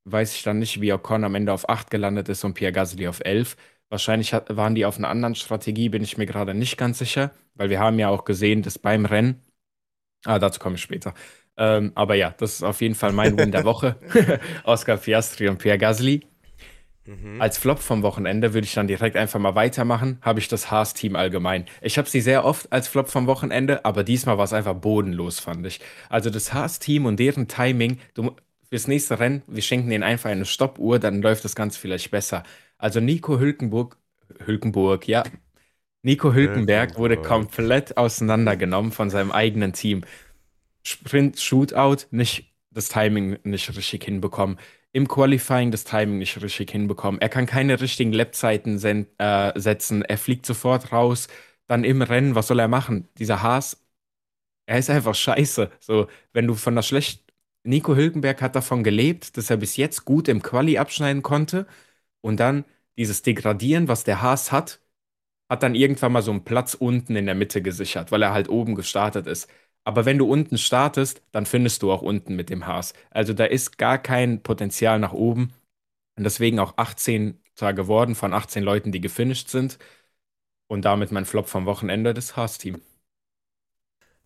Weiß 0.05 0.35
ich 0.35 0.43
dann 0.43 0.59
nicht, 0.59 0.81
wie 0.81 0.93
Ocon 0.93 1.23
am 1.23 1.35
Ende 1.35 1.53
auf 1.53 1.69
8 1.69 1.91
gelandet 1.91 2.29
ist 2.29 2.43
und 2.43 2.53
Pierre 2.53 2.71
Gasly 2.73 3.07
auf 3.07 3.19
11. 3.23 3.55
Wahrscheinlich 3.89 4.33
hat, 4.33 4.55
waren 4.55 4.75
die 4.75 4.85
auf 4.85 4.97
einer 4.97 5.09
anderen 5.09 5.35
Strategie, 5.35 5.89
bin 5.89 6.03
ich 6.03 6.17
mir 6.17 6.25
gerade 6.25 6.53
nicht 6.53 6.77
ganz 6.77 6.99
sicher, 6.99 7.31
weil 7.55 7.69
wir 7.69 7.79
haben 7.79 7.99
ja 7.99 8.09
auch 8.09 8.23
gesehen, 8.23 8.61
dass 8.61 8.77
beim 8.79 9.05
Rennen, 9.05 9.41
ah, 10.25 10.39
dazu 10.39 10.59
komme 10.59 10.75
ich 10.75 10.81
später. 10.81 11.13
Ähm, 11.57 11.91
aber 11.95 12.15
ja, 12.15 12.33
das 12.37 12.55
ist 12.55 12.63
auf 12.63 12.81
jeden 12.81 12.95
Fall 12.95 13.11
mein 13.11 13.37
Win 13.37 13.51
der 13.51 13.65
Woche. 13.65 13.97
Oscar 14.63 14.97
Piastri 14.97 15.49
und 15.49 15.57
Pierre 15.57 15.77
Gasly. 15.77 16.21
Mhm. 17.09 17.41
Als 17.41 17.57
Flop 17.57 17.79
vom 17.79 18.03
Wochenende 18.03 18.53
würde 18.53 18.65
ich 18.65 18.73
dann 18.73 18.87
direkt 18.87 19.17
einfach 19.17 19.39
mal 19.39 19.55
weitermachen, 19.55 20.19
habe 20.21 20.39
ich 20.39 20.47
das 20.47 20.69
Haas-Team 20.69 21.15
allgemein. 21.15 21.65
Ich 21.81 21.97
habe 21.97 22.07
sie 22.07 22.21
sehr 22.21 22.45
oft 22.45 22.71
als 22.71 22.87
Flop 22.87 23.09
vom 23.09 23.25
Wochenende, 23.25 23.83
aber 23.83 24.03
diesmal 24.03 24.37
war 24.37 24.45
es 24.45 24.53
einfach 24.53 24.75
bodenlos, 24.75 25.39
fand 25.39 25.65
ich. 25.65 25.79
Also 26.09 26.29
das 26.29 26.53
Haas-Team 26.53 27.05
und 27.05 27.19
deren 27.19 27.47
Timing, 27.47 27.99
du, 28.13 28.35
fürs 28.69 28.87
nächste 28.87 29.19
Rennen, 29.19 29.43
wir 29.47 29.61
schenken 29.61 29.91
ihnen 29.91 30.03
einfach 30.03 30.29
eine 30.29 30.45
Stoppuhr, 30.45 30.99
dann 30.99 31.21
läuft 31.21 31.45
das 31.45 31.55
Ganze 31.55 31.79
vielleicht 31.79 32.11
besser. 32.11 32.43
Also 32.77 32.99
Nico 32.99 33.39
Hülkenburg, 33.39 33.97
Hülkenburg, 34.45 35.07
ja. 35.07 35.23
Nico 36.03 36.33
Hülkenberg 36.33 36.97
wurde 36.97 37.17
komplett 37.17 37.97
auseinandergenommen 37.97 38.91
von 38.91 39.09
seinem 39.09 39.31
eigenen 39.31 39.73
Team. 39.73 40.03
Sprint, 40.83 41.39
Shootout, 41.39 42.05
nicht 42.11 42.53
das 42.71 42.89
Timing 42.89 43.39
nicht 43.43 43.75
richtig 43.75 44.03
hinbekommen 44.05 44.57
im 44.91 45.07
Qualifying 45.07 45.71
das 45.71 45.83
Timing 45.83 46.17
nicht 46.17 46.41
richtig 46.41 46.71
hinbekommen. 46.71 47.21
Er 47.21 47.29
kann 47.29 47.45
keine 47.45 47.79
richtigen 47.79 48.11
Lapzeiten 48.13 48.81
äh, 49.17 49.59
setzen. 49.59 50.03
Er 50.03 50.17
fliegt 50.17 50.45
sofort 50.45 50.91
raus. 50.91 51.27
Dann 51.67 51.83
im 51.83 52.01
Rennen, 52.01 52.35
was 52.35 52.47
soll 52.47 52.59
er 52.59 52.67
machen? 52.67 53.07
Dieser 53.19 53.43
Haas, 53.43 53.85
er 54.67 54.79
ist 54.79 54.89
einfach 54.89 55.15
scheiße. 55.15 55.71
So, 55.79 56.07
wenn 56.33 56.47
du 56.47 56.55
von 56.55 56.75
der 56.75 56.83
schlecht. 56.83 57.23
Nico 57.63 57.95
Hülkenberg 57.95 58.41
hat 58.41 58.55
davon 58.55 58.83
gelebt, 58.83 59.37
dass 59.37 59.49
er 59.49 59.57
bis 59.57 59.75
jetzt 59.77 60.05
gut 60.05 60.27
im 60.27 60.41
Quali 60.41 60.77
abschneiden 60.77 61.23
konnte. 61.23 61.67
Und 62.21 62.39
dann 62.39 62.65
dieses 62.97 63.21
Degradieren, 63.21 63.87
was 63.87 64.03
der 64.03 64.21
Haas 64.21 64.51
hat, 64.51 64.81
hat 65.49 65.63
dann 65.63 65.75
irgendwann 65.75 66.11
mal 66.13 66.21
so 66.21 66.31
einen 66.31 66.45
Platz 66.45 66.73
unten 66.75 67.15
in 67.15 67.25
der 67.25 67.35
Mitte 67.35 67.61
gesichert, 67.61 68.11
weil 68.11 68.21
er 68.23 68.33
halt 68.33 68.49
oben 68.49 68.75
gestartet 68.75 69.27
ist. 69.27 69.49
Aber 69.83 70.05
wenn 70.05 70.17
du 70.17 70.29
unten 70.31 70.57
startest, 70.57 71.21
dann 71.31 71.45
findest 71.45 71.83
du 71.83 71.91
auch 71.91 72.01
unten 72.01 72.35
mit 72.35 72.49
dem 72.49 72.67
Haas. 72.67 72.93
Also 73.11 73.33
da 73.33 73.45
ist 73.45 73.77
gar 73.77 73.97
kein 73.97 74.43
Potenzial 74.43 74.99
nach 74.99 75.13
oben. 75.13 75.53
Und 76.17 76.23
deswegen 76.25 76.59
auch 76.59 76.75
18 76.77 77.41
zwar 77.55 77.73
geworden 77.73 78.15
von 78.15 78.33
18 78.33 78.63
Leuten, 78.63 78.91
die 78.91 79.01
gefinisht 79.01 79.49
sind. 79.49 79.79
Und 80.67 80.85
damit 80.85 81.11
mein 81.11 81.25
Flop 81.25 81.49
vom 81.49 81.65
Wochenende 81.65 82.13
des 82.13 82.35
Haas-Team. 82.37 82.81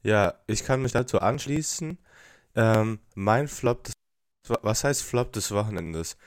Ja, 0.04 0.36
ich 0.48 0.64
kann 0.64 0.82
mich 0.82 0.92
dazu 0.92 1.20
anschließen. 1.20 1.98
Ähm, 2.56 3.00
mein 3.16 3.48
Flop 3.48 3.84
des 3.84 3.94
was 4.62 4.84
heißt 4.84 5.04
Flop 5.04 5.32
des 5.32 5.52
Wochenendes? 5.52 6.18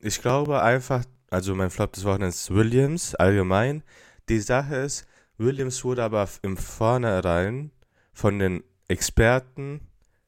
Ich 0.00 0.20
glaube 0.20 0.62
einfach, 0.62 1.04
also 1.30 1.54
mein 1.54 1.70
Flop 1.70 1.92
des 1.92 2.04
Wochenendes 2.04 2.42
ist 2.42 2.54
Williams 2.54 3.14
allgemein. 3.14 3.82
Die 4.28 4.40
Sache 4.40 4.76
ist, 4.76 5.06
Williams 5.38 5.84
wurde 5.84 6.02
aber 6.02 6.28
im 6.42 6.56
Vornherein 6.56 7.70
von 8.12 8.38
den 8.38 8.64
Experten 8.88 9.80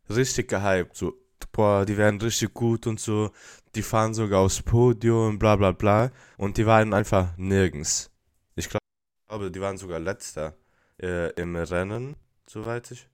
richtig 0.09 0.49
gehypt. 0.49 0.97
So, 0.97 1.15
boah, 1.53 1.85
die 1.85 1.97
werden 1.97 2.21
richtig 2.21 2.55
gut 2.55 2.87
und 2.87 3.01
so. 3.01 3.33
Die 3.75 3.83
fahren 3.83 4.15
sogar 4.15 4.41
aufs 4.41 4.63
Podium, 4.63 5.39
bla 5.39 5.57
bla 5.57 5.73
bla. 5.73 6.11
Und 6.37 6.59
die 6.59 6.67
waren 6.67 6.95
einfach 6.95 7.37
nirgends. 7.37 8.11
Ich 8.55 8.69
glaube, 8.69 9.51
die 9.51 9.61
waren 9.61 9.79
sogar 9.79 9.99
letzter 9.99 10.55
äh, 11.01 11.33
im 11.33 11.57
Rennen, 11.57 12.17
soweit 12.47 12.91
ich. 12.91 13.09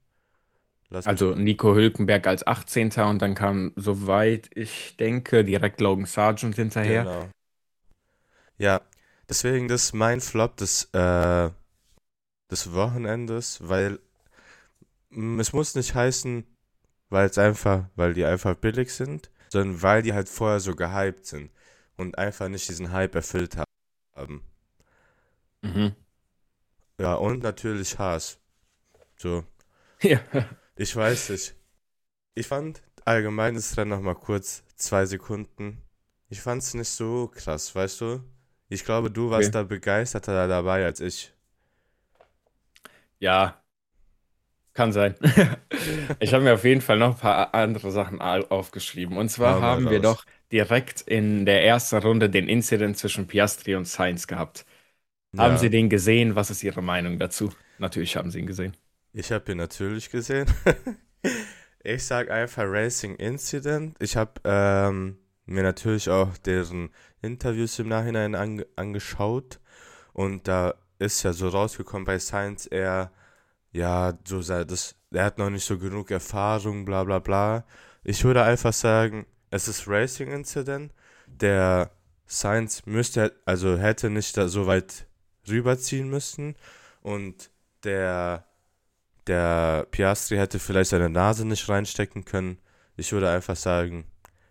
Lass 0.91 1.07
also 1.07 1.35
Nico 1.35 1.75
Hülkenberg 1.75 2.27
als 2.27 2.47
18. 2.47 2.91
und 3.11 3.21
dann 3.21 3.35
kam, 3.35 3.73
soweit 3.77 4.51
ich 4.55 4.97
denke, 4.97 5.45
direkt 5.45 5.81
Logan 5.81 6.07
Sargent 6.07 6.57
hinterher. 6.57 7.05
Genau. 7.05 7.29
Ja, 8.57 8.81
deswegen 9.29 9.69
das 9.69 9.85
ist 9.85 9.93
mein 9.93 10.21
Flop 10.21 10.57
des, 10.57 10.85
äh, 10.95 11.51
des 12.51 12.73
Wochenendes, 12.73 13.59
weil 13.69 14.01
es 15.11 15.53
muss 15.53 15.75
nicht 15.75 15.95
heißen, 15.95 16.45
weil 17.11 17.27
es 17.27 17.39
einfach, 17.39 17.85
weil 17.95 18.15
die 18.15 18.25
einfach 18.25 18.55
billig 18.55 18.93
sind, 18.93 19.31
sondern 19.51 19.83
weil 19.83 20.03
die 20.03 20.13
halt 20.13 20.29
vorher 20.29 20.61
so 20.61 20.75
gehypt 20.75 21.27
sind 21.27 21.51
und 21.97 22.19
einfach 22.19 22.49
nicht 22.49 22.69
diesen 22.69 22.93
Hype 22.93 23.15
erfüllt 23.15 23.57
haben. 24.17 24.43
Mhm. 25.63 25.95
Ja, 27.01 27.15
und 27.15 27.43
natürlich 27.43 27.99
Haas. 27.99 28.39
So. 29.17 29.45
Ja. 30.01 30.21
Ich 30.79 30.95
weiß 30.95 31.31
nicht. 31.31 31.55
Ich 32.35 32.47
fand 32.47 32.83
allgemein 33.05 33.55
das 33.55 33.77
Rennen 33.77 33.91
nochmal 33.91 34.15
kurz 34.15 34.63
zwei 34.77 35.07
Sekunden. 35.07 35.83
Ich 36.29 36.41
fand 36.41 36.63
es 36.63 36.73
nicht 36.75 36.89
so 36.89 37.29
krass, 37.35 37.75
weißt 37.75 38.01
du? 38.01 38.21
Ich 38.69 38.85
glaube, 38.85 39.11
du 39.11 39.31
warst 39.31 39.49
okay. 39.49 39.53
da 39.53 39.63
begeisterter 39.65 40.47
dabei 40.47 40.85
als 40.85 41.01
ich. 41.01 41.33
Ja, 43.19 43.61
kann 44.73 44.93
sein. 44.93 45.17
ich 46.21 46.33
habe 46.33 46.45
mir 46.45 46.55
auf 46.55 46.63
jeden 46.63 46.81
Fall 46.81 46.99
noch 46.99 47.15
ein 47.15 47.21
paar 47.21 47.53
andere 47.53 47.91
Sachen 47.91 48.21
aufgeschrieben. 48.21 49.17
Und 49.17 49.31
zwar 49.31 49.61
haben 49.61 49.91
wir 49.91 49.99
doch 49.99 50.25
direkt 50.53 51.01
in 51.01 51.45
der 51.45 51.65
ersten 51.65 51.97
Runde 51.97 52.31
den 52.31 52.49
Incident 52.49 52.97
zwischen 52.97 53.27
Piastri 53.27 53.75
und 53.75 53.89
Sainz 53.89 54.29
gehabt. 54.29 54.65
Ja. 55.33 55.43
Haben 55.43 55.59
Sie 55.59 55.71
den 55.71 55.89
gesehen? 55.89 56.37
Was 56.37 56.51
ist 56.51 56.63
Ihre 56.63 56.83
Meinung 56.83 57.19
dazu? 57.19 57.53
Natürlich 57.79 58.17
haben 58.17 58.31
Sie 58.31 58.39
ihn 58.39 58.47
gesehen. 58.47 58.77
Ich 59.13 59.33
habe 59.33 59.53
ihn 59.53 59.59
natürlich 59.59 60.11
gesehen. 60.11 60.47
ich 61.83 62.05
sage 62.05 62.33
einfach 62.33 62.65
Racing 62.67 63.17
Incident. 63.17 63.97
Ich 64.01 64.17
habe 64.17 64.41
ähm, 64.45 65.19
mir 65.47 65.63
natürlich 65.63 66.11
auch 66.11 66.37
deren 66.39 66.91
Interviews 67.23 67.79
im 67.79 67.89
Nachhinein 67.89 68.35
ange 68.35 68.67
angeschaut. 68.77 69.61
Und 70.13 70.49
da 70.49 70.75
ist 70.99 71.23
ja 71.23 71.33
so 71.33 71.49
rausgekommen 71.49 72.05
bei 72.05 72.19
Science, 72.19 72.67
er 72.67 73.13
ja, 73.73 74.19
so 74.27 74.41
das, 74.41 74.95
er 75.11 75.25
hat 75.25 75.39
noch 75.39 75.51
nicht 75.51 75.65
so 75.65 75.79
genug 75.79 76.11
Erfahrung, 76.11 76.85
bla 76.85 77.05
bla 77.05 77.19
bla. 77.19 77.65
Ich 78.03 78.25
würde 78.25 78.43
einfach 78.43 78.73
sagen, 78.73 79.27
es 79.51 79.69
ist 79.69 79.87
Racing 79.87 80.33
Incident. 80.33 80.93
Der 81.27 81.91
Science 82.29 82.87
müsste, 82.87 83.35
also 83.45 83.79
hätte 83.79 84.11
nicht 84.11 84.37
da 84.37 84.49
so 84.49 84.67
weit 84.67 85.07
rüberziehen 85.49 86.09
müssen. 86.09 86.57
Und 87.03 87.51
der, 87.85 88.47
der 89.29 89.87
Piastri 89.91 90.37
hätte 90.37 90.59
vielleicht 90.59 90.91
seine 90.91 91.11
Nase 91.11 91.47
nicht 91.47 91.69
reinstecken 91.69 92.25
können. 92.25 92.59
Ich 92.97 93.13
würde 93.13 93.31
einfach 93.31 93.57
sagen, 93.57 94.07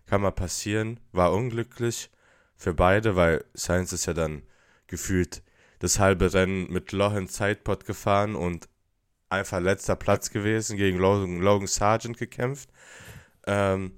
kann 0.05 0.21
mal 0.21 0.31
passieren, 0.31 0.99
war 1.11 1.33
unglücklich 1.33 2.09
für 2.55 2.73
beide, 2.73 3.15
weil 3.15 3.43
Science 3.55 3.93
ist 3.93 4.05
ja 4.05 4.13
dann 4.13 4.43
gefühlt 4.87 5.43
das 5.79 5.99
halbe 5.99 6.33
Rennen 6.33 6.71
mit 6.71 6.91
Loch 6.91 7.13
in 7.15 7.27
Zeitpot 7.27 7.85
gefahren 7.85 8.35
und 8.35 8.69
einfach 9.29 9.59
letzter 9.59 9.95
Platz 9.95 10.31
gewesen, 10.31 10.77
gegen 10.77 10.97
Logan, 10.97 11.39
Logan 11.39 11.67
Sargent 11.67 12.17
gekämpft. 12.17 12.69
Ähm, 13.45 13.91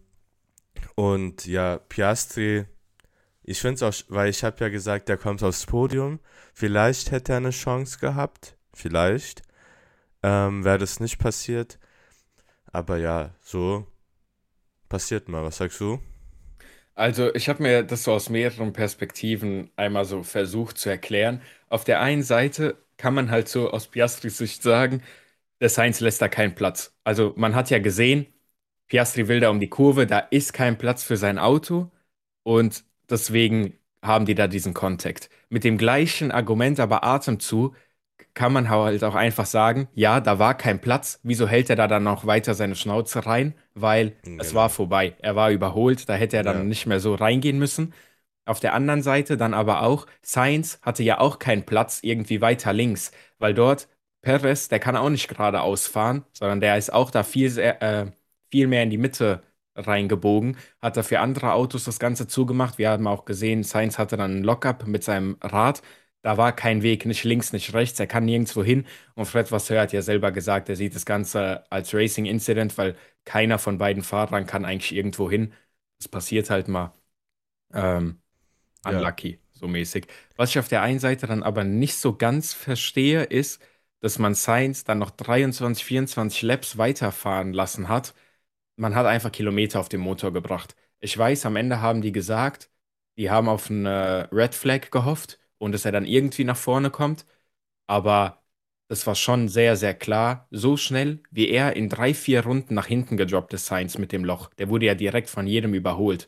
und 0.96 1.46
ja, 1.46 1.78
Piastri, 1.78 2.66
Ich 3.44 3.62
finde 3.62 3.76
es 3.76 3.84
auch, 3.84 4.06
weil 4.10 4.30
ich 4.30 4.44
habe 4.44 4.58
ja 4.60 4.70
gesagt, 4.70 5.10
der 5.10 5.18
kommt 5.18 5.42
aufs 5.44 5.66
Podium. 5.66 6.20
Vielleicht 6.54 7.12
hätte 7.12 7.34
er 7.34 7.38
eine 7.38 7.50
Chance 7.50 7.98
gehabt. 8.00 8.58
Vielleicht. 8.74 9.42
Ähm, 10.24 10.64
Wäre 10.64 10.78
das 10.78 11.00
nicht 11.00 11.18
passiert. 11.20 11.80
Aber 12.72 12.98
ja, 12.98 13.36
so 13.42 13.88
passiert 14.90 15.30
mal. 15.30 15.44
Was 15.44 15.58
sagst 15.58 15.80
du? 15.80 16.00
Also, 16.96 17.34
ich 17.34 17.48
habe 17.50 17.64
mir 17.64 17.84
das 17.84 18.04
so 18.04 18.12
aus 18.14 18.30
mehreren 18.30 18.74
Perspektiven 18.74 19.72
einmal 19.78 20.06
so 20.06 20.24
versucht 20.24 20.78
zu 20.78 20.90
erklären. 20.90 21.42
Auf 21.70 21.84
der 21.86 22.02
einen 22.02 22.24
Seite 22.24 22.78
kann 22.98 23.14
man 23.14 23.32
halt 23.32 23.48
so 23.48 23.72
aus 23.72 23.88
Piastris 23.88 24.38
Sicht 24.38 24.64
sagen, 24.64 25.02
der 25.62 25.70
Sainz 25.70 26.00
lässt 26.02 26.22
da 26.22 26.30
keinen 26.30 26.56
Platz. 26.56 26.96
Also, 27.06 27.34
man 27.38 27.56
hat 27.56 27.70
ja 27.70 27.80
gesehen, 27.80 28.28
Piastri 28.88 29.28
will 29.30 29.40
da 29.42 29.50
um 29.50 29.60
die 29.60 29.70
Kurve, 29.70 30.08
da 30.08 30.20
ist 30.20 30.54
kein 30.54 30.78
Platz 30.78 31.04
für 31.04 31.18
sein 31.18 31.40
Auto 31.40 31.92
und 32.44 32.84
deswegen 33.10 33.78
haben 34.04 34.26
die 34.26 34.36
da 34.36 34.48
diesen 34.48 34.74
Kontakt. 34.74 35.30
Mit 35.50 35.64
dem 35.64 35.78
gleichen 35.78 36.32
Argument, 36.32 36.80
aber 36.80 37.04
Atemzug, 37.04 37.76
kann 38.40 38.54
man 38.54 38.70
halt 38.70 39.04
auch 39.04 39.16
einfach 39.16 39.46
sagen, 39.46 39.90
ja, 39.96 40.22
da 40.22 40.40
war 40.40 40.56
kein 40.56 40.80
Platz. 40.80 41.20
Wieso 41.24 41.46
hält 41.46 41.70
er 41.70 41.76
da 41.76 41.88
dann 41.88 42.04
noch 42.04 42.26
weiter 42.26 42.54
seine 42.54 42.76
Schnauze 42.76 43.26
rein? 43.26 43.54
Weil 43.74 44.14
genau. 44.24 44.42
es 44.42 44.56
war 44.56 44.70
vorbei. 44.70 45.14
Er 45.20 45.36
war 45.36 45.52
überholt, 45.52 46.08
da 46.08 46.14
hätte 46.14 46.38
er 46.38 46.44
dann 46.44 46.60
ja. 46.60 46.64
nicht 46.64 46.86
mehr 46.86 47.02
so 47.02 47.16
reingehen 47.16 47.60
müssen. 47.60 47.94
Auf 48.46 48.62
der 48.62 48.74
anderen 48.76 49.02
Seite 49.02 49.36
dann 49.36 49.54
aber 49.54 49.82
auch, 49.82 50.08
Sainz 50.22 50.80
hatte 50.84 51.04
ja 51.04 51.20
auch 51.20 51.40
keinen 51.40 51.66
Platz 51.66 52.00
irgendwie 52.02 52.40
weiter 52.40 52.72
links, 52.72 53.12
weil 53.40 53.54
dort 53.54 53.90
Perez, 54.22 54.70
der 54.70 54.80
kann 54.80 54.96
auch 54.96 55.10
nicht 55.10 55.28
geradeaus 55.28 55.88
fahren, 55.88 56.24
sondern 56.32 56.62
der 56.62 56.78
ist 56.78 56.94
auch 56.94 57.12
da 57.12 57.24
viel, 57.24 57.58
äh, 57.60 58.06
viel 58.50 58.68
mehr 58.68 58.84
in 58.84 58.90
die 58.90 58.98
Mitte 58.98 59.44
reingebogen, 59.76 60.56
hat 60.82 60.96
er 60.96 61.04
für 61.04 61.20
andere 61.20 61.52
Autos 61.52 61.84
das 61.84 62.00
Ganze 62.00 62.26
zugemacht. 62.28 62.78
Wir 62.78 62.90
haben 62.90 63.06
auch 63.06 63.26
gesehen, 63.26 63.64
Sainz 63.64 63.98
hatte 63.98 64.16
dann 64.16 64.38
ein 64.38 64.44
Lockup 64.46 64.88
mit 64.88 65.04
seinem 65.04 65.36
Rad. 65.42 65.82
Da 66.22 66.38
war 66.38 66.54
kein 66.54 66.84
Weg, 66.84 67.06
nicht 67.06 67.24
links, 67.24 67.54
nicht 67.54 67.74
rechts, 67.74 68.00
er 68.00 68.08
kann 68.08 68.26
nirgendwo 68.26 68.64
hin. 68.64 68.86
Und 69.16 69.26
Fred 69.26 69.52
Vasseur 69.52 69.82
hat 69.82 69.94
ja 69.94 70.02
selber 70.02 70.32
gesagt, 70.32 70.70
er 70.70 70.76
sieht 70.76 70.96
das 70.96 71.06
Ganze 71.06 71.64
als 71.72 71.94
Racing-Incident, 71.94 72.78
weil 72.78 72.96
keiner 73.26 73.58
von 73.60 73.78
beiden 73.78 74.04
Fahrern 74.04 74.46
kann 74.46 74.66
eigentlich 74.66 74.94
irgendwo 74.94 75.30
hin. 75.30 75.54
Das 75.98 76.08
passiert 76.10 76.50
halt 76.50 76.68
mal. 76.68 76.94
Ähm, 77.74 78.22
unlucky, 78.86 79.32
ja. 79.34 79.38
so 79.54 79.68
mäßig. 79.68 80.08
Was 80.36 80.52
ich 80.52 80.60
auf 80.60 80.68
der 80.68 80.82
einen 80.82 81.00
Seite 81.00 81.28
dann 81.28 81.44
aber 81.44 81.64
nicht 81.64 81.96
so 81.98 82.16
ganz 82.18 82.54
verstehe, 82.54 83.24
ist, 83.24 83.62
dass 84.02 84.20
man 84.20 84.36
Sainz 84.36 84.84
dann 84.86 85.00
noch 85.00 85.12
23, 85.12 85.84
24 85.86 86.42
Laps 86.44 86.78
weiterfahren 86.78 87.54
lassen 87.54 87.90
hat 87.90 88.14
man 88.80 88.96
hat 88.96 89.06
einfach 89.06 89.32
Kilometer 89.32 89.80
auf 89.80 89.90
den 89.90 90.02
Motor 90.02 90.34
gebracht. 90.34 90.76
Ich 91.00 91.18
weiß, 91.18 91.46
am 91.46 91.56
Ende 91.56 91.82
haben 91.82 92.02
die 92.02 92.12
gesagt, 92.12 92.70
die 93.18 93.30
haben 93.30 93.50
auf 93.50 93.70
eine 93.70 94.30
Red 94.32 94.56
Flag 94.56 94.92
gehofft 94.92 95.39
und 95.60 95.74
dass 95.74 95.86
er 95.86 95.92
dann 95.92 96.06
irgendwie 96.06 96.44
nach 96.46 96.58
vorne 96.58 96.90
kommt. 96.92 97.26
Aber 97.88 98.44
das 98.88 99.06
war 99.08 99.16
schon 99.16 99.50
sehr, 99.50 99.76
sehr 99.78 99.94
klar. 99.94 100.48
So 100.52 100.78
schnell, 100.78 101.22
wie 101.32 101.50
er 101.50 101.76
in 101.76 101.90
drei, 101.90 102.14
vier 102.14 102.44
Runden 102.46 102.74
nach 102.76 102.88
hinten 102.88 103.18
gedroppt 103.18 103.54
ist, 103.54 103.68
Sainz 103.68 103.98
mit 103.98 104.12
dem 104.12 104.26
Loch. 104.26 104.50
Der 104.56 104.70
wurde 104.70 104.86
ja 104.88 104.96
direkt 104.96 105.30
von 105.30 105.48
jedem 105.48 105.74
überholt. 105.74 106.28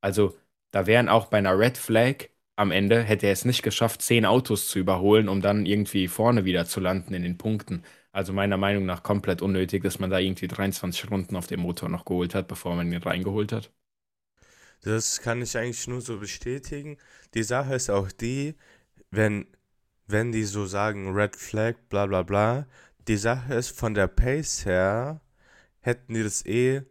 Also, 0.00 0.36
da 0.70 0.86
wären 0.86 1.08
auch 1.08 1.26
bei 1.28 1.38
einer 1.38 1.58
Red 1.58 1.78
Flag 1.78 2.28
am 2.56 2.70
Ende, 2.70 3.02
hätte 3.02 3.26
er 3.26 3.32
es 3.32 3.44
nicht 3.44 3.62
geschafft, 3.62 4.02
zehn 4.02 4.24
Autos 4.26 4.68
zu 4.68 4.78
überholen, 4.78 5.28
um 5.28 5.40
dann 5.42 5.66
irgendwie 5.66 6.08
vorne 6.08 6.44
wieder 6.44 6.66
zu 6.66 6.80
landen 6.80 7.14
in 7.14 7.22
den 7.22 7.38
Punkten. 7.38 7.82
Also 8.12 8.32
meiner 8.32 8.56
Meinung 8.56 8.86
nach 8.86 9.02
komplett 9.02 9.42
unnötig, 9.42 9.82
dass 9.82 9.98
man 9.98 10.10
da 10.10 10.18
irgendwie 10.18 10.48
23 10.48 11.10
Runden 11.10 11.36
auf 11.36 11.46
dem 11.48 11.60
Motor 11.60 11.88
noch 11.90 12.04
geholt 12.04 12.34
hat, 12.34 12.48
bevor 12.48 12.74
man 12.74 12.90
ihn 12.92 13.02
reingeholt 13.02 13.52
hat. 13.52 13.70
Das 14.86 15.20
kann 15.20 15.42
ich 15.42 15.58
eigentlich 15.58 15.88
nur 15.88 16.00
so 16.00 16.20
bestätigen. 16.20 16.96
Die 17.34 17.42
Sache 17.42 17.74
ist 17.74 17.90
auch 17.90 18.12
die, 18.12 18.54
wenn, 19.10 19.48
wenn 20.06 20.30
die 20.30 20.44
so 20.44 20.64
sagen 20.64 21.12
Red 21.12 21.34
Flag, 21.34 21.74
bla 21.88 22.06
bla 22.06 22.22
bla, 22.22 22.68
die 23.08 23.16
Sache 23.16 23.54
ist, 23.54 23.76
von 23.76 23.94
der 23.94 24.06
Pace 24.06 24.64
her 24.64 25.20
hätten 25.80 26.14
die 26.14 26.22
das 26.22 26.46
eh 26.46 26.82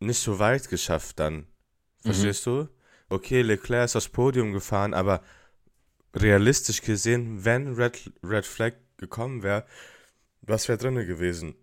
nicht 0.00 0.18
so 0.18 0.40
weit 0.40 0.68
geschafft 0.68 1.20
dann. 1.20 1.46
Verstehst 2.00 2.44
mhm. 2.48 2.50
du? 2.50 2.68
Okay, 3.08 3.42
Leclerc 3.42 3.84
ist 3.84 3.94
aufs 3.94 4.08
Podium 4.08 4.52
gefahren, 4.52 4.92
aber 4.92 5.22
realistisch 6.12 6.82
gesehen, 6.82 7.44
wenn 7.44 7.74
Red, 7.74 8.10
Red 8.24 8.46
Flag 8.46 8.72
gekommen 8.96 9.44
wäre, 9.44 9.64
was 10.42 10.66
wäre 10.66 10.78
drin 10.78 10.96
gewesen? 10.96 11.54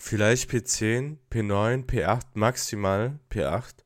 Vielleicht 0.00 0.50
P10, 0.50 1.18
P9, 1.30 1.86
P8, 1.86 2.26
maximal 2.34 3.20
P8. 3.30 3.84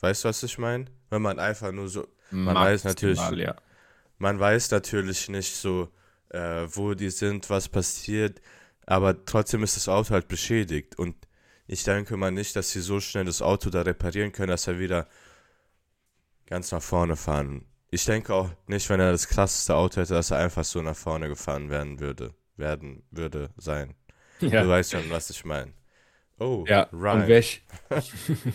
Weißt 0.00 0.24
du, 0.24 0.28
was 0.28 0.42
ich 0.42 0.58
meine? 0.58 0.86
Wenn 1.10 1.22
man 1.22 1.38
einfach 1.38 1.72
nur 1.72 1.88
so. 1.88 2.06
Man 2.30 2.54
maximal, 2.54 2.72
weiß 2.72 2.84
natürlich. 2.84 3.30
Ja. 3.38 3.56
Man 4.18 4.38
weiß 4.38 4.70
natürlich 4.70 5.28
nicht 5.28 5.54
so, 5.54 5.88
äh, 6.28 6.66
wo 6.68 6.94
die 6.94 7.10
sind, 7.10 7.50
was 7.50 7.68
passiert. 7.68 8.40
Aber 8.86 9.24
trotzdem 9.24 9.62
ist 9.62 9.76
das 9.76 9.88
Auto 9.88 10.10
halt 10.10 10.28
beschädigt. 10.28 10.98
Und 10.98 11.16
ich 11.66 11.84
denke 11.84 12.16
mal 12.16 12.30
nicht, 12.30 12.56
dass 12.56 12.70
sie 12.70 12.80
so 12.80 13.00
schnell 13.00 13.24
das 13.24 13.42
Auto 13.42 13.70
da 13.70 13.82
reparieren 13.82 14.32
können, 14.32 14.48
dass 14.48 14.66
er 14.66 14.78
wieder 14.78 15.08
ganz 16.46 16.72
nach 16.72 16.82
vorne 16.82 17.16
fahren. 17.16 17.66
Ich 17.90 18.04
denke 18.04 18.34
auch 18.34 18.50
nicht, 18.66 18.88
wenn 18.88 19.00
er 19.00 19.12
das 19.12 19.28
krasseste 19.28 19.74
Auto 19.74 20.00
hätte, 20.00 20.14
dass 20.14 20.30
er 20.30 20.38
einfach 20.38 20.64
so 20.64 20.80
nach 20.82 20.96
vorne 20.96 21.28
gefahren 21.28 21.70
werden 21.70 22.00
würde 22.00 22.34
werden 22.60 23.02
würde 23.10 23.50
sein. 23.56 23.94
Ja. 24.38 24.62
Du 24.62 24.68
weißt 24.68 24.92
schon, 24.92 25.10
was 25.10 25.30
ich 25.30 25.44
meine. 25.44 25.72
Oh, 26.38 26.64
ja, 26.68 26.88
right. 26.92 27.22
Und 27.22 27.28
welch, 27.28 27.62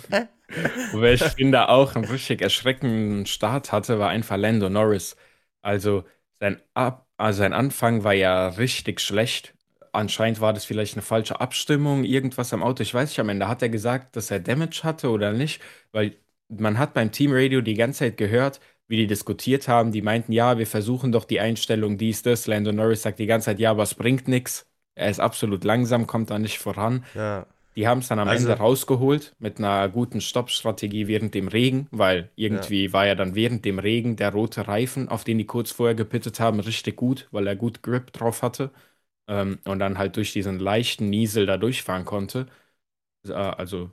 wer 0.93 1.13
ich 1.13 1.23
finde 1.23 1.69
auch 1.69 1.95
einen 1.95 2.05
richtig 2.05 2.41
erschreckenden 2.41 3.25
Start 3.25 3.71
hatte, 3.71 3.99
war 3.99 4.09
einfach 4.09 4.37
Lando 4.37 4.69
Norris. 4.69 5.15
Also 5.61 6.03
sein, 6.39 6.61
Ab 6.73 7.07
also 7.17 7.39
sein 7.39 7.53
Anfang 7.53 8.03
war 8.03 8.13
ja 8.13 8.49
richtig 8.49 8.99
schlecht. 9.01 9.53
Anscheinend 9.93 10.41
war 10.41 10.53
das 10.53 10.65
vielleicht 10.65 10.95
eine 10.95 11.01
falsche 11.01 11.39
Abstimmung, 11.39 12.03
irgendwas 12.03 12.51
am 12.53 12.61
Auto. 12.63 12.83
Ich 12.83 12.93
weiß 12.93 13.09
nicht, 13.09 13.19
am 13.19 13.29
Ende 13.29 13.47
hat 13.47 13.61
er 13.61 13.69
gesagt, 13.69 14.15
dass 14.17 14.29
er 14.31 14.39
Damage 14.41 14.81
hatte 14.83 15.09
oder 15.09 15.31
nicht, 15.31 15.61
weil 15.93 16.17
man 16.49 16.77
hat 16.77 16.93
beim 16.93 17.11
Teamradio 17.11 17.61
die 17.61 17.75
ganze 17.75 17.99
Zeit 17.99 18.17
gehört, 18.17 18.59
wie 18.87 18.97
die 18.97 19.07
diskutiert 19.07 19.67
haben. 19.67 19.91
Die 19.91 20.01
meinten, 20.01 20.31
ja, 20.33 20.57
wir 20.57 20.67
versuchen 20.67 21.11
doch 21.11 21.25
die 21.25 21.39
Einstellung, 21.39 21.97
dies, 21.97 22.21
das. 22.23 22.47
Lando 22.47 22.71
Norris 22.73 23.03
sagt 23.03 23.19
die 23.19 23.25
ganze 23.25 23.45
Zeit, 23.45 23.59
ja, 23.59 23.71
aber 23.71 23.83
es 23.83 23.95
bringt 23.95 24.27
nichts. 24.27 24.67
Er 24.95 25.09
ist 25.09 25.19
absolut 25.19 25.63
langsam, 25.63 26.07
kommt 26.07 26.29
da 26.29 26.39
nicht 26.39 26.59
voran. 26.59 27.05
Ja. 27.13 27.47
Die 27.75 27.87
haben 27.87 27.99
es 27.99 28.07
dann 28.07 28.19
am 28.19 28.27
also, 28.29 28.47
Ende 28.47 28.59
rausgeholt 28.59 29.35
mit 29.39 29.57
einer 29.57 29.89
guten 29.89 30.21
Stoppstrategie 30.21 31.07
während 31.07 31.33
dem 31.33 31.49
Regen, 31.49 31.87
weil 31.91 32.31
irgendwie 32.35 32.85
ja. 32.85 32.93
war 32.93 33.05
ja 33.05 33.15
dann 33.15 33.35
während 33.35 33.65
dem 33.65 33.79
Regen 33.79 34.15
der 34.15 34.31
rote 34.31 34.67
Reifen, 34.67 35.09
auf 35.09 35.25
den 35.25 35.37
die 35.37 35.45
kurz 35.45 35.71
vorher 35.71 35.95
gepittet 35.95 36.39
haben, 36.39 36.59
richtig 36.61 36.95
gut, 36.95 37.27
weil 37.31 37.47
er 37.47 37.55
gut 37.57 37.83
Grip 37.83 38.13
drauf 38.13 38.41
hatte 38.43 38.71
ähm, 39.27 39.59
und 39.65 39.79
dann 39.79 39.97
halt 39.97 40.15
durch 40.17 40.33
diesen 40.33 40.59
leichten 40.59 41.09
Niesel 41.09 41.45
da 41.45 41.57
durchfahren 41.57 42.05
konnte. 42.05 42.47
Äh, 43.27 43.33
also 43.33 43.91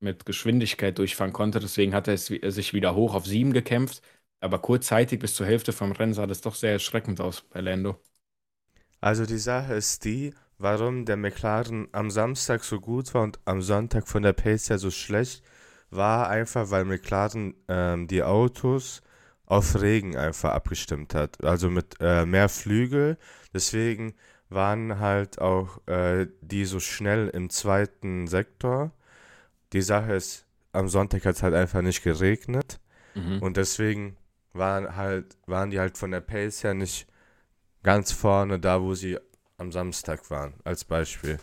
mit 0.00 0.26
Geschwindigkeit 0.26 0.98
durchfahren 0.98 1.32
konnte. 1.32 1.60
Deswegen 1.60 1.94
hat 1.94 2.08
er 2.08 2.18
sich 2.18 2.74
wieder 2.74 2.94
hoch 2.94 3.14
auf 3.14 3.26
sieben 3.26 3.52
gekämpft. 3.52 4.02
Aber 4.40 4.60
kurzzeitig 4.60 5.18
bis 5.20 5.34
zur 5.34 5.46
Hälfte 5.46 5.72
vom 5.72 5.92
Rennen 5.92 6.14
sah 6.14 6.26
das 6.26 6.40
doch 6.40 6.54
sehr 6.54 6.72
erschreckend 6.72 7.20
aus 7.20 7.42
bei 7.42 7.60
Lando. 7.60 7.98
Also 9.00 9.26
die 9.26 9.38
Sache 9.38 9.74
ist 9.74 10.04
die, 10.04 10.34
warum 10.58 11.04
der 11.04 11.16
McLaren 11.16 11.88
am 11.92 12.10
Samstag 12.10 12.64
so 12.64 12.80
gut 12.80 13.14
war 13.14 13.22
und 13.22 13.38
am 13.44 13.62
Sonntag 13.62 14.08
von 14.08 14.22
der 14.22 14.32
Pace 14.32 14.70
her 14.70 14.78
so 14.78 14.90
schlecht, 14.90 15.42
war 15.90 16.28
einfach, 16.28 16.70
weil 16.70 16.84
McLaren 16.84 17.54
ähm, 17.68 18.08
die 18.08 18.22
Autos 18.22 19.02
auf 19.46 19.80
Regen 19.80 20.16
einfach 20.16 20.52
abgestimmt 20.52 21.14
hat. 21.14 21.42
Also 21.42 21.70
mit 21.70 21.96
äh, 22.00 22.26
mehr 22.26 22.48
Flügel. 22.48 23.16
Deswegen 23.54 24.14
waren 24.50 24.98
halt 24.98 25.40
auch 25.40 25.86
äh, 25.86 26.26
die 26.42 26.64
so 26.64 26.80
schnell 26.80 27.28
im 27.28 27.48
zweiten 27.48 28.26
Sektor 28.26 28.92
die 29.72 29.82
Sache 29.82 30.14
ist, 30.14 30.46
am 30.72 30.88
Sonntag 30.88 31.24
hat 31.24 31.36
es 31.36 31.42
halt 31.42 31.54
einfach 31.54 31.82
nicht 31.82 32.02
geregnet. 32.02 32.80
Mhm. 33.14 33.42
Und 33.42 33.56
deswegen 33.56 34.16
waren 34.52 34.96
halt, 34.96 35.36
waren 35.46 35.70
die 35.70 35.78
halt 35.78 35.98
von 35.98 36.10
der 36.10 36.20
Pace 36.20 36.64
her 36.64 36.74
nicht 36.74 37.06
ganz 37.82 38.12
vorne 38.12 38.58
da, 38.58 38.82
wo 38.82 38.94
sie 38.94 39.18
am 39.58 39.70
Samstag 39.72 40.30
waren, 40.30 40.54
als 40.64 40.84
Beispiel. 40.84 41.38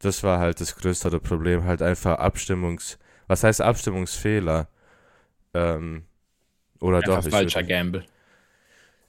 Das 0.00 0.22
war 0.22 0.38
halt 0.38 0.60
das 0.60 0.76
größere 0.76 1.20
Problem, 1.20 1.64
halt 1.64 1.82
einfach 1.82 2.18
Abstimmungs... 2.18 2.98
Was 3.28 3.42
heißt 3.42 3.60
Abstimmungsfehler? 3.60 4.68
Ähm, 5.54 6.04
oder 6.80 6.98
einfach 6.98 7.24
doch... 7.24 7.30
falscher 7.30 7.60
würd, 7.60 7.68
Gamble. 7.68 8.04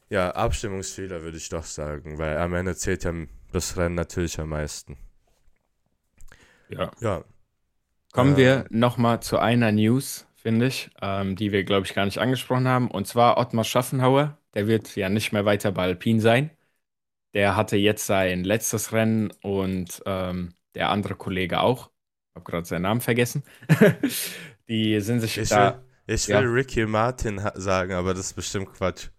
Ja, 0.10 0.32
Abstimmungsfehler 0.32 1.22
würde 1.22 1.38
ich 1.38 1.50
doch 1.50 1.66
sagen, 1.66 2.18
weil 2.18 2.38
am 2.38 2.54
Ende 2.54 2.76
zählt 2.76 3.04
ja 3.04 3.14
das 3.52 3.76
Rennen 3.76 3.96
natürlich 3.96 4.40
am 4.40 4.50
meisten. 4.50 4.98
Ja. 6.70 6.92
Ja, 7.00 7.24
Kommen 8.18 8.34
äh, 8.34 8.38
wir 8.38 8.66
nochmal 8.70 9.22
zu 9.22 9.38
einer 9.38 9.72
News, 9.72 10.26
finde 10.36 10.68
ich, 10.68 10.90
ähm, 11.02 11.36
die 11.36 11.52
wir, 11.52 11.64
glaube 11.64 11.86
ich, 11.86 11.94
gar 11.94 12.06
nicht 12.06 12.18
angesprochen 12.18 12.68
haben. 12.68 12.90
Und 12.90 13.08
zwar 13.08 13.38
Ottmar 13.38 13.64
Schaffenhauer. 13.64 14.38
Der 14.56 14.68
wird 14.68 14.96
ja 14.96 15.08
nicht 15.10 15.34
mehr 15.34 15.46
weiter 15.46 15.72
bei 15.72 15.84
Alpine 15.84 16.20
sein. 16.20 16.50
Der 17.38 17.56
hatte 17.56 17.78
jetzt 17.78 18.08
sein 18.08 18.44
letztes 18.44 18.94
Rennen 18.94 19.30
und 19.44 20.02
ähm, 20.08 20.56
der 20.74 20.90
andere 20.90 21.14
Kollege 21.14 21.60
auch. 21.60 21.92
Ich 22.32 22.36
habe 22.36 22.50
gerade 22.52 22.66
seinen 22.66 22.82
Namen 22.82 23.00
vergessen. 23.00 23.44
die 24.68 25.00
sind 25.02 25.20
sich 25.20 25.38
ich 25.38 25.50
da. 25.50 25.84
Will, 26.08 26.16
Ich 26.16 26.28
will 26.30 26.34
ja. 26.34 26.40
Ricky 26.40 26.88
Martin 26.88 27.40
sagen, 27.54 27.94
aber 27.94 28.16
das 28.16 28.26
ist 28.26 28.34
bestimmt 28.34 28.74
Quatsch. 28.74 29.10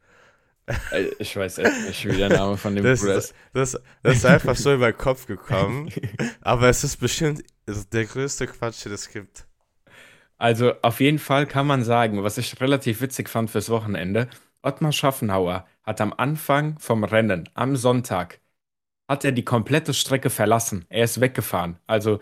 Äh, 0.91 1.11
ich 1.21 1.37
weiß 1.37 1.59
echt 1.59 1.87
nicht, 1.87 2.09
wie 2.09 2.17
der 2.17 2.31
Name 2.31 2.57
von 2.57 2.75
dem 2.75 2.83
das, 2.83 3.03
Bruder 3.03 3.19
ist. 3.19 3.35
Das, 3.53 3.71
das, 3.71 3.83
das, 4.03 4.17
ist 4.17 4.27
einfach 4.27 4.57
so 4.57 4.75
über 4.75 4.91
den 4.91 4.99
Kopf 4.99 5.27
gekommen. 5.27 5.89
aber 6.41 6.69
es 6.69 6.83
ist 6.83 6.97
bestimmt 6.97 7.45
der 7.69 8.05
größte 8.05 8.49
Quatsch, 8.49 8.85
den 8.85 8.95
es 8.95 9.11
gibt. 9.11 9.47
Also 10.39 10.73
auf 10.83 10.99
jeden 10.99 11.21
Fall 11.21 11.47
kann 11.47 11.69
man 11.69 11.85
sagen, 11.85 12.25
was 12.25 12.37
ich 12.37 12.61
relativ 12.61 13.01
witzig 13.01 13.29
fand 13.29 13.49
fürs 13.49 13.71
Wochenende, 13.71 14.29
Ottmar 14.61 14.91
Schaffenhauer 14.91 15.69
hat 15.88 16.03
am 16.03 16.12
Anfang 16.14 16.79
vom 16.79 17.03
Rennen, 17.03 17.48
am 17.55 17.74
Sonntag, 17.74 18.40
hat 19.09 19.24
er 19.24 19.33
die 19.33 19.44
komplette 19.44 19.94
Strecke 19.94 20.29
verlassen. 20.29 20.85
Er 20.90 21.05
ist 21.05 21.20
weggefahren. 21.22 21.79
Also 21.87 22.20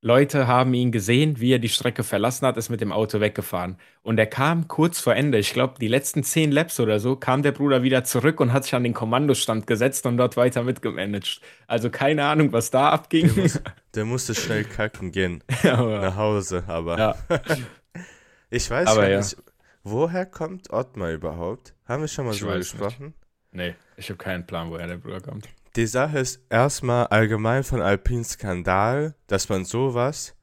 Leute 0.00 0.46
haben 0.46 0.72
ihn 0.74 0.92
gesehen, 0.92 1.40
wie 1.40 1.52
er 1.52 1.58
die 1.58 1.68
Strecke 1.68 2.04
verlassen 2.04 2.46
hat, 2.46 2.56
ist 2.56 2.68
mit 2.70 2.80
dem 2.80 2.92
Auto 2.92 3.18
weggefahren. 3.18 3.78
Und 4.02 4.16
er 4.16 4.26
kam 4.26 4.68
kurz 4.68 5.00
vor 5.00 5.16
Ende, 5.16 5.38
ich 5.38 5.52
glaube, 5.52 5.74
die 5.80 5.88
letzten 5.88 6.22
zehn 6.22 6.52
Laps 6.52 6.78
oder 6.78 7.00
so, 7.00 7.16
kam 7.16 7.42
der 7.42 7.50
Bruder 7.50 7.82
wieder 7.82 8.04
zurück 8.04 8.38
und 8.38 8.52
hat 8.52 8.62
sich 8.62 8.76
an 8.76 8.84
den 8.84 8.94
Kommandostand 8.94 9.66
gesetzt 9.66 10.06
und 10.06 10.16
dort 10.16 10.36
weiter 10.36 10.62
mitgemanagt. 10.62 11.40
Also 11.66 11.90
keine 11.90 12.24
Ahnung, 12.26 12.52
was 12.52 12.70
da 12.70 12.90
abging. 12.90 13.34
Der, 13.34 13.42
muss, 13.42 13.60
der 13.96 14.04
musste 14.04 14.36
schnell 14.36 14.62
kacken 14.62 15.10
gehen. 15.10 15.42
nach 15.64 16.16
Hause, 16.16 16.62
aber. 16.68 16.96
Ja. 16.96 17.16
ich 18.50 18.70
weiß 18.70 18.86
aber 18.86 19.08
gar 19.08 19.18
nicht, 19.18 19.36
woher 19.82 20.26
kommt 20.26 20.70
Ottmar 20.72 21.12
überhaupt? 21.12 21.74
Haben 21.86 22.02
wir 22.02 22.08
schon 22.08 22.26
mal 22.26 22.34
ich 22.34 22.40
so 22.40 22.46
gesprochen? 22.46 23.06
Nicht. 23.06 23.16
Nee, 23.52 23.74
ich 23.96 24.08
habe 24.08 24.18
keinen 24.18 24.46
Plan, 24.46 24.70
woher 24.70 24.86
der 24.86 24.96
Bruder 24.96 25.20
kommt. 25.20 25.48
Die 25.76 25.86
Sache 25.86 26.18
ist 26.18 26.40
erstmal 26.50 27.06
allgemein 27.08 27.64
von 27.64 27.80
Alpin 27.80 28.24
Skandal, 28.24 29.14
dass 29.26 29.48
man 29.48 29.64
sowas 29.64 30.34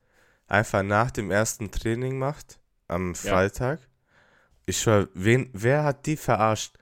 einfach 0.47 0.83
nach 0.83 1.11
dem 1.11 1.31
ersten 1.31 1.71
Training 1.71 2.17
macht, 2.17 2.59
am 2.87 3.15
Freitag. 3.15 3.81
Ja. 3.81 3.87
Ich 4.65 4.81
schwör, 4.81 5.09
wen, 5.13 5.49
wer 5.53 5.83
hat 5.83 6.05
die 6.05 6.17
verarscht? 6.17 6.77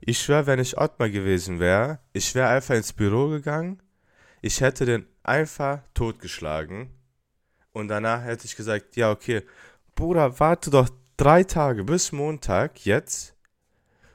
Ich 0.00 0.20
schwör, 0.20 0.46
wenn 0.46 0.58
ich 0.58 0.78
Ottmar 0.78 1.10
gewesen 1.10 1.60
wäre, 1.60 1.98
ich 2.12 2.34
wäre 2.34 2.48
einfach 2.48 2.74
ins 2.74 2.92
Büro 2.92 3.28
gegangen, 3.28 3.82
ich 4.40 4.60
hätte 4.60 4.84
den 4.84 5.06
einfach 5.22 5.80
totgeschlagen 5.94 6.90
und 7.72 7.88
danach 7.88 8.22
hätte 8.22 8.46
ich 8.46 8.56
gesagt, 8.56 8.96
ja, 8.96 9.10
okay, 9.10 9.42
Bruder, 9.94 10.38
warte 10.38 10.70
doch 10.70 10.88
drei 11.18 11.42
Tage 11.42 11.84
bis 11.84 12.12
Montag 12.12 12.86
jetzt 12.86 13.34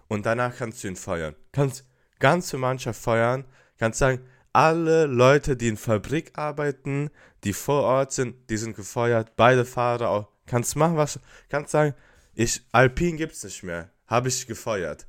und 0.07 0.25
danach 0.25 0.55
kannst 0.55 0.83
du 0.83 0.87
ihn 0.87 0.95
feuern. 0.95 1.35
Kannst 1.51 1.85
ganze 2.19 2.57
Mannschaft 2.57 2.99
feuern, 2.99 3.45
kannst 3.77 3.99
sagen, 3.99 4.25
alle 4.53 5.05
Leute, 5.05 5.57
die 5.57 5.67
in 5.67 5.77
Fabrik 5.77 6.31
arbeiten, 6.37 7.09
die 7.43 7.53
vor 7.53 7.83
Ort 7.83 8.13
sind, 8.13 8.49
die 8.49 8.57
sind 8.57 8.75
gefeuert, 8.75 9.35
beide 9.35 9.65
Fahrer 9.65 10.09
auch. 10.09 10.29
Kannst 10.45 10.75
machen, 10.75 10.95
was 10.95 11.19
kannst 11.49 11.71
sagen, 11.71 11.93
ich, 12.35 12.61
Alpin 12.71 13.17
gibt's 13.17 13.43
nicht 13.43 13.63
mehr, 13.63 13.89
habe 14.07 14.29
ich 14.29 14.47
gefeuert. 14.47 15.05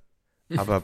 Aber 0.57 0.83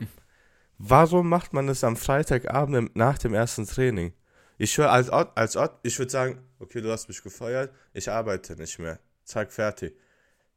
warum 0.78 1.28
macht 1.28 1.52
man 1.52 1.66
das 1.66 1.82
am 1.82 1.96
Freitagabend 1.96 2.94
nach 2.94 3.18
dem 3.18 3.34
ersten 3.34 3.66
Training? 3.66 4.12
Ich 4.58 4.78
höre 4.78 4.92
als 4.92 5.10
Ort, 5.10 5.36
als 5.36 5.56
Ort, 5.56 5.80
ich 5.82 5.98
würde 5.98 6.12
sagen, 6.12 6.38
okay, 6.60 6.80
du 6.80 6.92
hast 6.92 7.08
mich 7.08 7.22
gefeuert, 7.22 7.74
ich 7.94 8.08
arbeite 8.08 8.54
nicht 8.54 8.78
mehr. 8.78 9.00
Zack, 9.24 9.52
fertig. 9.52 9.96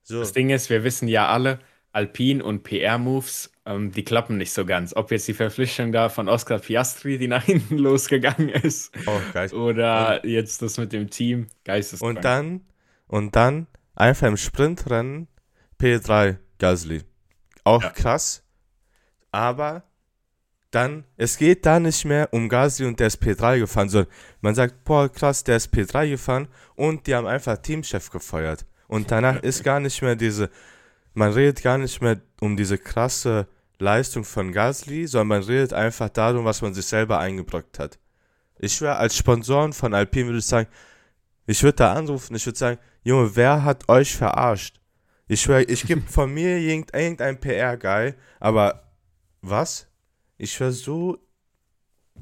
So. 0.03 0.19
Das 0.19 0.33
Ding 0.33 0.49
ist, 0.49 0.69
wir 0.69 0.83
wissen 0.83 1.07
ja 1.07 1.27
alle, 1.27 1.59
Alpin 1.93 2.41
und 2.41 2.63
PR-Moves, 2.63 3.51
ähm, 3.65 3.91
die 3.91 4.03
klappen 4.03 4.37
nicht 4.37 4.51
so 4.51 4.65
ganz. 4.65 4.95
Ob 4.95 5.11
jetzt 5.11 5.27
die 5.27 5.33
Verpflichtung 5.33 5.91
da 5.91 6.09
von 6.09 6.27
Oscar 6.27 6.59
Piastri, 6.59 7.17
die 7.17 7.27
nach 7.27 7.43
hinten 7.45 7.77
losgegangen 7.77 8.49
ist, 8.49 8.91
oh, 9.05 9.55
oder 9.55 10.21
und, 10.23 10.29
jetzt 10.29 10.61
das 10.61 10.77
mit 10.77 10.91
dem 10.91 11.09
Team, 11.09 11.47
geisteskrank. 11.63 12.17
Und 12.17 12.25
dann, 12.25 12.61
und 13.07 13.35
dann 13.35 13.67
einfach 13.95 14.27
im 14.27 14.37
Sprintrennen 14.37 15.27
P3 15.79 16.37
Gasly. 16.57 17.03
Auch 17.63 17.83
ja. 17.83 17.89
krass, 17.91 18.43
aber 19.31 19.83
dann, 20.71 21.05
es 21.17 21.37
geht 21.37 21.65
da 21.67 21.79
nicht 21.79 22.03
mehr 22.03 22.29
um 22.33 22.49
Gasly 22.49 22.87
und 22.87 22.99
der 22.99 23.07
ist 23.07 23.21
P3 23.21 23.59
gefahren, 23.59 23.89
sondern 23.89 24.11
man 24.41 24.55
sagt, 24.55 24.83
boah, 24.83 25.07
krass, 25.07 25.43
der 25.43 25.57
ist 25.57 25.71
P3 25.71 26.09
gefahren 26.09 26.47
und 26.75 27.05
die 27.05 27.13
haben 27.13 27.27
einfach 27.27 27.57
Teamchef 27.57 28.09
gefeuert. 28.09 28.65
Und 28.93 29.11
danach 29.11 29.41
ist 29.41 29.63
gar 29.63 29.79
nicht 29.79 30.01
mehr 30.01 30.15
diese 30.15 30.49
man 31.13 31.31
redet 31.31 31.61
gar 31.61 31.77
nicht 31.77 32.01
mehr 32.01 32.19
um 32.41 32.57
diese 32.57 32.77
krasse 32.77 33.47
Leistung 33.79 34.23
von 34.23 34.51
Gasly, 34.51 35.07
sondern 35.07 35.39
man 35.39 35.43
redet 35.43 35.73
einfach 35.73 36.09
darum, 36.09 36.45
was 36.45 36.61
man 36.61 36.73
sich 36.73 36.85
selber 36.85 37.19
eingebrockt 37.19 37.79
hat. 37.79 37.99
Ich 38.59 38.81
wäre 38.81 38.95
als 38.97 39.17
Sponsoren 39.17 39.73
von 39.73 39.93
Alpine 39.93 40.27
würde 40.27 40.39
ich 40.39 40.45
sagen, 40.45 40.67
ich 41.45 41.61
würde 41.61 41.77
da 41.77 41.93
anrufen, 41.93 42.35
ich 42.35 42.45
würde 42.45 42.57
sagen, 42.57 42.79
Junge, 43.03 43.35
wer 43.35 43.63
hat 43.63 43.89
euch 43.89 44.15
verarscht? 44.15 44.79
Ich 45.27 45.41
schwöre, 45.41 45.63
ich 45.63 45.85
gebe 45.85 46.01
von 46.07 46.33
mir 46.33 46.57
irgendein 46.57 47.39
PR-Guy, 47.39 48.13
aber 48.39 48.83
was? 49.41 49.87
Ich 50.37 50.53
schwöre 50.53 50.71
so, 50.71 51.17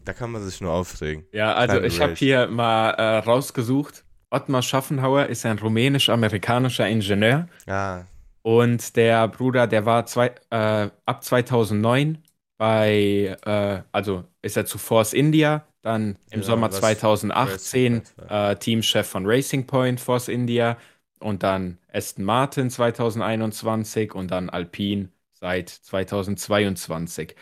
da 0.04 0.14
kann 0.14 0.32
man 0.32 0.44
sich 0.44 0.62
nur 0.62 0.72
aufregen. 0.72 1.26
Ja, 1.32 1.54
also 1.54 1.76
Keine 1.76 1.88
ich 1.88 2.02
habe 2.02 2.16
hier 2.16 2.48
mal 2.48 2.92
äh, 2.92 3.18
rausgesucht, 3.18 4.04
Ottmar 4.32 4.62
Schaffenhauer 4.62 5.28
ist 5.28 5.46
ein 5.46 5.60
rumänisch-amerikanischer 5.60 6.88
Ingenieur. 6.88 7.48
Ja. 7.68 8.06
Und 8.42 8.96
der 8.96 9.28
Bruder, 9.28 9.68
der 9.68 9.86
war 9.86 10.06
zwei, 10.06 10.34
äh, 10.50 10.90
ab 11.06 11.24
2009 11.24 12.18
bei, 12.58 13.38
äh, 13.46 13.82
also 13.92 14.24
ist 14.42 14.58
er 14.58 14.66
zu 14.66 14.78
Force 14.78 15.14
India, 15.14 15.66
dann 15.82 16.18
im 16.32 16.40
ja, 16.40 16.46
Sommer 16.46 16.72
2018 16.72 18.02
äh, 18.30 18.56
Teamchef 18.56 19.08
von 19.08 19.26
Racing 19.26 19.68
Point 19.68 20.00
Force 20.00 20.28
India 20.28 20.78
und 21.20 21.44
dann 21.44 21.78
Aston 21.92 22.24
Martin 22.24 22.70
2021 22.70 24.14
und 24.14 24.32
dann 24.32 24.50
Alpine 24.50 25.10
seit 25.34 25.70
2022. 25.70 27.36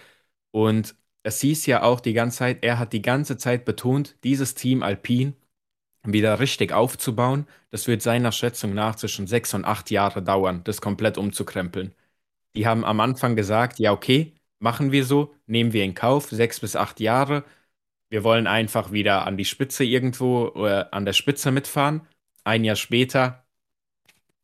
Und 0.51 0.95
es 1.23 1.41
hieß 1.41 1.65
ja 1.65 1.83
auch 1.83 1.99
die 1.99 2.13
ganze 2.13 2.39
Zeit, 2.39 2.63
er 2.63 2.79
hat 2.79 2.93
die 2.93 3.01
ganze 3.01 3.37
Zeit 3.37 3.65
betont, 3.65 4.15
dieses 4.23 4.55
Team 4.55 4.83
Alpine 4.83 5.33
wieder 6.03 6.39
richtig 6.39 6.71
aufzubauen, 6.71 7.47
das 7.71 7.87
wird 7.87 8.01
seiner 8.01 8.31
Schätzung 8.31 8.73
nach 8.73 8.95
zwischen 8.95 9.27
sechs 9.27 9.53
und 9.53 9.65
acht 9.65 9.91
Jahre 9.91 10.23
dauern, 10.23 10.61
das 10.63 10.81
komplett 10.81 11.17
umzukrempeln. 11.17 11.93
Die 12.55 12.67
haben 12.67 12.83
am 12.83 12.99
Anfang 12.99 13.35
gesagt, 13.35 13.79
ja, 13.79 13.91
okay, 13.91 14.33
machen 14.59 14.91
wir 14.91 15.05
so, 15.05 15.33
nehmen 15.45 15.73
wir 15.73 15.83
in 15.83 15.93
Kauf, 15.93 16.29
sechs 16.29 16.59
bis 16.59 16.75
acht 16.75 16.99
Jahre. 16.99 17.43
Wir 18.09 18.23
wollen 18.23 18.47
einfach 18.47 18.91
wieder 18.91 19.27
an 19.27 19.37
die 19.37 19.45
Spitze 19.45 19.83
irgendwo 19.83 20.65
äh, 20.65 20.85
an 20.91 21.05
der 21.05 21.13
Spitze 21.13 21.51
mitfahren. 21.51 22.01
Ein 22.43 22.63
Jahr 22.63 22.75
später 22.75 23.45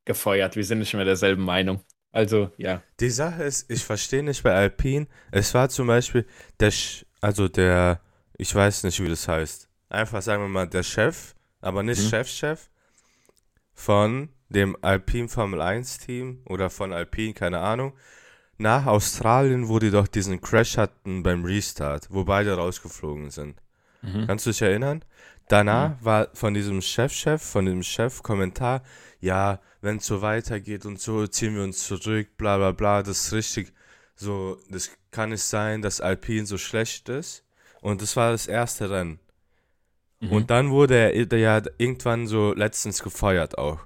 gefeuert. 0.06 0.56
Wir 0.56 0.64
sind 0.64 0.80
nicht 0.80 0.94
mehr 0.94 1.06
derselben 1.06 1.44
Meinung. 1.44 1.82
Also, 2.12 2.52
ja. 2.58 2.82
Die 3.00 3.10
Sache 3.10 3.44
ist, 3.44 3.70
ich 3.70 3.84
verstehe 3.84 4.24
nicht 4.24 4.44
bei 4.44 4.54
Alpine. 4.54 5.08
Es 5.32 5.54
war 5.54 5.68
zum 5.70 5.88
Beispiel 5.88 6.26
der, 6.60 6.72
also 7.20 7.48
der, 7.48 8.00
ich 8.38 8.54
weiß 8.54 8.84
nicht, 8.84 9.04
wie 9.04 9.10
das 9.10 9.28
heißt. 9.28 9.68
Einfach 9.90 10.22
sagen 10.22 10.44
wir 10.44 10.48
mal, 10.48 10.68
der 10.68 10.84
Chef 10.84 11.36
aber 11.66 11.84
nicht 11.84 12.04
mhm. 12.04 12.10
Chefchef, 12.10 12.70
von 13.74 14.30
dem 14.50 14.78
Alpine 14.82 15.28
Formel 15.28 15.62
1 15.62 15.98
Team 16.00 16.42
oder 16.46 16.70
von 16.70 16.94
Alpine, 16.94 17.34
keine 17.34 17.60
Ahnung, 17.60 17.94
nach 18.58 18.86
Australien, 18.86 19.68
wo 19.68 19.80
die 19.80 19.92
doch 19.92 20.08
diesen 20.08 20.40
Crash 20.40 20.78
hatten 20.78 21.24
beim 21.24 21.44
Restart, 21.44 22.08
wo 22.10 22.24
beide 22.24 22.56
rausgeflogen 22.56 23.32
sind. 23.32 23.62
Mhm. 24.02 24.28
Kannst 24.28 24.46
du 24.46 24.52
dich 24.52 24.62
erinnern? 24.62 25.04
Danach 25.50 25.90
mhm. 25.90 26.06
war 26.06 26.30
von 26.34 26.54
diesem 26.54 26.82
Chefchef, 26.82 27.42
-Chef, 27.42 27.52
von 27.52 27.66
dem 27.66 27.84
Chef 27.84 28.24
Kommentar, 28.24 28.82
ja, 29.20 29.60
wenn 29.82 29.98
es 29.98 30.06
so 30.06 30.22
weitergeht 30.22 30.86
und 30.86 31.00
so, 31.00 31.28
ziehen 31.28 31.56
wir 31.56 31.64
uns 31.64 31.86
zurück, 31.86 32.38
bla 32.38 32.58
bla 32.58 32.72
bla, 32.72 33.04
das 33.04 33.26
ist 33.26 33.34
richtig, 33.34 33.74
so, 34.16 34.58
das 34.70 34.92
kann 35.12 35.32
nicht 35.32 35.44
sein, 35.44 35.82
dass 35.82 36.00
Alpine 36.00 36.46
so 36.46 36.58
schlecht 36.58 37.10
ist. 37.10 37.44
Und 37.82 38.02
das 38.02 38.16
war 38.16 38.32
das 38.32 38.48
erste 38.48 38.90
Rennen. 38.90 39.20
Mhm. 40.20 40.32
Und 40.32 40.50
dann 40.50 40.70
wurde 40.70 40.96
er 40.96 41.38
ja 41.38 41.62
irgendwann 41.78 42.28
so 42.28 42.54
letztens 42.54 43.04
gefeuert 43.04 43.58
auch. 43.58 43.80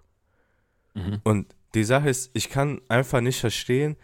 Mhm. 0.94 1.22
Und 1.24 1.56
die 1.74 1.84
Sache 1.84 2.10
ist, 2.10 2.32
ich 2.34 2.50
kann 2.50 2.82
einfach 2.88 3.22
nicht 3.22 3.40
verstehen, 3.40 3.96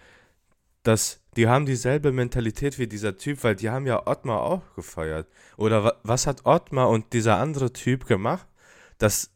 dass 0.84 1.20
die 1.36 1.48
haben 1.48 1.66
dieselbe 1.66 2.12
Mentalität 2.12 2.80
wie 2.80 2.88
dieser 2.88 3.18
Typ, 3.18 3.44
weil 3.44 3.56
die 3.56 3.70
haben 3.70 3.88
ja 3.88 4.08
Ottmar 4.08 4.42
auch 4.42 4.62
gefeuert. 4.76 5.28
Oder 5.58 5.98
was 6.04 6.28
hat 6.28 6.46
Ottmar 6.46 6.90
und 6.90 7.12
dieser 7.14 7.38
andere 7.38 7.74
Typ 7.74 8.06
gemacht, 8.06 8.48
dass 8.98 9.32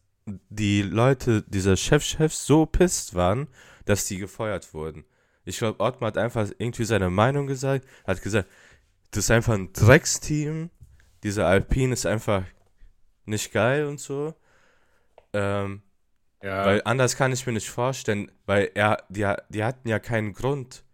die 0.48 0.82
Leute, 0.82 1.42
dieser 1.42 1.76
Chefchefs 1.76 2.46
so 2.46 2.66
pisst 2.66 3.14
waren, 3.14 3.48
dass 3.84 4.06
die 4.06 4.18
gefeuert 4.18 4.72
wurden. 4.72 5.04
Ich 5.44 5.58
glaube, 5.58 5.80
Ottmar 5.80 6.08
hat 6.08 6.18
einfach 6.18 6.48
irgendwie 6.58 6.84
seine 6.84 7.10
Meinung 7.10 7.46
gesagt, 7.46 7.86
hat 8.06 8.22
gesagt, 8.22 8.48
das 9.10 9.24
ist 9.24 9.30
einfach 9.30 9.54
ein 9.54 9.72
Drecksteam, 9.72 10.70
dieser 11.24 11.48
Alpine 11.48 11.92
ist 11.92 12.06
einfach 12.06 12.44
nicht 13.30 13.52
geil 13.52 13.86
und 13.86 14.00
so. 14.00 14.34
Ähm, 15.32 15.82
ja. 16.42 16.64
Weil 16.64 16.82
anders 16.84 17.16
kann 17.16 17.32
ich 17.32 17.46
mir 17.46 17.52
nicht 17.52 17.68
vorstellen, 17.68 18.30
weil 18.46 18.70
er, 18.74 19.04
die, 19.08 19.30
die 19.48 19.64
hatten 19.64 19.88
ja 19.88 19.98
keinen 19.98 20.32
Grund, 20.32 20.84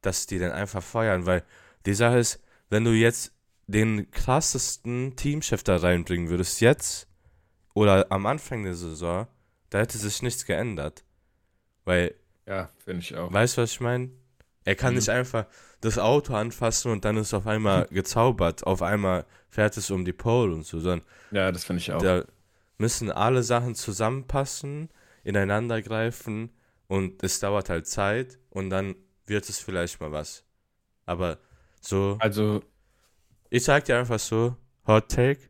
dass 0.00 0.26
die 0.26 0.38
dann 0.38 0.52
einfach 0.52 0.82
feuern, 0.82 1.26
weil 1.26 1.44
die 1.86 1.94
Sache 1.94 2.18
ist, 2.18 2.42
wenn 2.68 2.84
du 2.84 2.92
jetzt 2.92 3.32
den 3.66 4.10
krassesten 4.10 5.16
Teamchef 5.16 5.62
da 5.62 5.76
reinbringen 5.76 6.28
würdest, 6.28 6.60
jetzt 6.60 7.08
oder 7.74 8.10
am 8.10 8.26
Anfang 8.26 8.64
der 8.64 8.74
Saison, 8.74 9.26
da 9.70 9.78
hätte 9.78 9.98
sich 9.98 10.22
nichts 10.22 10.44
geändert. 10.44 11.04
Weil 11.84 12.14
Ja, 12.46 12.70
finde 12.78 13.00
ich 13.00 13.16
auch. 13.16 13.32
Weißt 13.32 13.56
du, 13.56 13.62
was 13.62 13.72
ich 13.72 13.80
meine? 13.80 14.10
Er 14.64 14.76
kann 14.76 14.90
Mhm. 14.92 14.98
nicht 14.98 15.08
einfach 15.08 15.46
das 15.80 15.98
Auto 15.98 16.34
anfassen 16.34 16.92
und 16.92 17.04
dann 17.04 17.16
ist 17.16 17.34
auf 17.34 17.46
einmal 17.46 17.86
gezaubert. 17.90 18.64
Auf 18.66 18.82
einmal 18.82 19.24
fährt 19.48 19.76
es 19.76 19.90
um 19.90 20.04
die 20.04 20.12
Pole 20.12 20.54
und 20.54 20.64
so, 20.64 20.78
sondern 20.80 21.06
Ja, 21.30 21.50
das 21.52 21.64
finde 21.64 21.80
ich 21.80 21.92
auch. 21.92 22.00
da 22.02 22.24
müssen 22.78 23.10
alle 23.10 23.42
Sachen 23.42 23.74
zusammenpassen, 23.74 24.88
ineinander 25.24 25.82
greifen 25.82 26.50
und 26.88 27.22
es 27.22 27.40
dauert 27.40 27.68
halt 27.70 27.86
Zeit 27.86 28.38
und 28.50 28.70
dann 28.70 28.94
wird 29.26 29.48
es 29.48 29.58
vielleicht 29.60 30.00
mal 30.00 30.12
was. 30.12 30.44
Aber 31.06 31.38
so, 31.80 32.16
Also, 32.20 32.62
ich 33.50 33.64
sag 33.64 33.84
dir 33.84 33.98
einfach 33.98 34.18
so, 34.18 34.56
Hot 34.86 35.08
Take, 35.10 35.40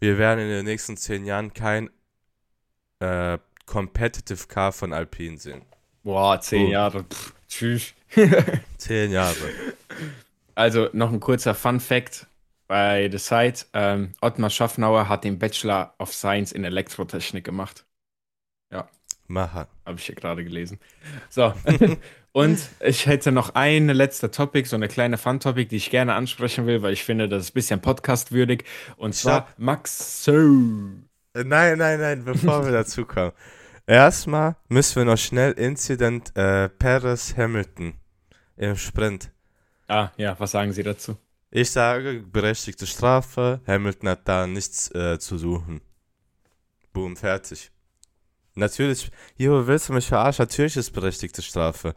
wir 0.00 0.16
werden 0.18 0.40
in 0.40 0.48
den 0.48 0.64
nächsten 0.64 0.96
zehn 0.96 1.24
Jahren 1.26 1.52
kein 1.54 1.90
äh, 3.00 3.38
Competitive 3.66 4.46
Car 4.48 4.72
von 4.72 4.92
Alpine 4.92 5.38
sehen. 5.38 5.62
boah, 6.02 6.40
zehn 6.40 6.66
Oh. 6.68 6.70
Jahre. 6.70 7.04
Pff, 7.04 7.34
tschüss. 7.48 7.94
Zehn 8.78 9.10
Jahre. 9.12 9.36
Also 10.54 10.88
noch 10.92 11.12
ein 11.12 11.20
kurzer 11.20 11.54
Fun 11.54 11.80
Fact 11.80 12.26
bei 12.66 13.08
The 13.10 13.18
Site. 13.18 13.66
Ähm, 13.72 14.12
Ottmar 14.20 14.50
Schaffnauer 14.50 15.08
hat 15.08 15.24
den 15.24 15.38
Bachelor 15.38 15.94
of 15.98 16.12
Science 16.12 16.52
in 16.52 16.64
Elektrotechnik 16.64 17.44
gemacht. 17.44 17.84
Macher. 19.30 19.68
Habe 19.86 19.98
ich 19.98 20.06
hier 20.06 20.14
gerade 20.14 20.44
gelesen. 20.44 20.78
So. 21.30 21.54
Und 22.32 22.60
ich 22.80 23.06
hätte 23.06 23.32
noch 23.32 23.54
eine 23.54 23.92
letzte 23.92 24.30
Topic, 24.30 24.68
so 24.68 24.76
eine 24.76 24.88
kleine 24.88 25.18
Fun-Topic, 25.18 25.68
die 25.68 25.76
ich 25.76 25.90
gerne 25.90 26.14
ansprechen 26.14 26.66
will, 26.66 26.82
weil 26.82 26.92
ich 26.92 27.02
finde, 27.02 27.28
das 27.28 27.44
ist 27.44 27.50
ein 27.50 27.54
bisschen 27.54 27.80
podcastwürdig. 27.80 28.64
Und 28.96 29.14
zwar. 29.14 29.48
Max 29.56 30.24
So. 30.24 30.32
Äh, 30.32 31.44
Nein, 31.44 31.78
nein, 31.78 32.00
nein, 32.00 32.24
bevor 32.24 32.64
wir 32.64 32.72
dazu 32.72 33.04
kommen. 33.04 33.32
Erstmal 33.90 34.54
müssen 34.68 34.94
wir 34.94 35.04
noch 35.04 35.18
schnell 35.18 35.50
Incident 35.50 36.30
äh, 36.36 36.68
Perez 36.68 37.36
Hamilton 37.36 37.94
im 38.56 38.76
Sprint. 38.76 39.32
Ah, 39.88 40.10
ja, 40.16 40.38
was 40.38 40.52
sagen 40.52 40.72
Sie 40.72 40.84
dazu? 40.84 41.16
Ich 41.50 41.72
sage, 41.72 42.22
berechtigte 42.24 42.86
Strafe, 42.86 43.60
Hamilton 43.66 44.10
hat 44.10 44.28
da 44.28 44.46
nichts 44.46 44.94
äh, 44.94 45.18
zu 45.18 45.38
suchen. 45.38 45.80
Boom, 46.92 47.16
fertig. 47.16 47.72
Natürlich, 48.54 49.10
Jo, 49.36 49.66
willst 49.66 49.88
du 49.88 49.92
mich 49.94 50.06
verarschen? 50.06 50.44
Natürlich 50.44 50.76
ist 50.76 50.92
berechtigte 50.92 51.42
Strafe. 51.42 51.96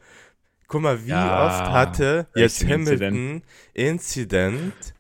Guck 0.68 0.82
mal, 0.82 1.06
wie 1.06 1.10
Ja, 1.10 1.46
oft 1.46 1.72
hatte 1.72 2.26
jetzt 2.34 2.66
Hamilton 2.66 3.44
Incident, 3.76 4.96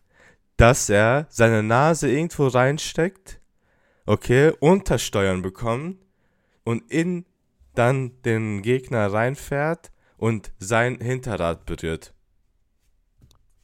dass 0.57 0.89
er 0.89 1.25
seine 1.31 1.63
Nase 1.63 2.11
irgendwo 2.11 2.45
reinsteckt, 2.45 3.39
okay, 4.05 4.53
Untersteuern 4.59 5.41
bekommt 5.41 5.97
und 6.63 6.89
in 6.91 7.25
dann 7.75 8.21
den 8.23 8.61
Gegner 8.61 9.11
reinfährt 9.11 9.91
und 10.17 10.51
sein 10.59 10.99
Hinterrad 11.01 11.65
berührt. 11.65 12.13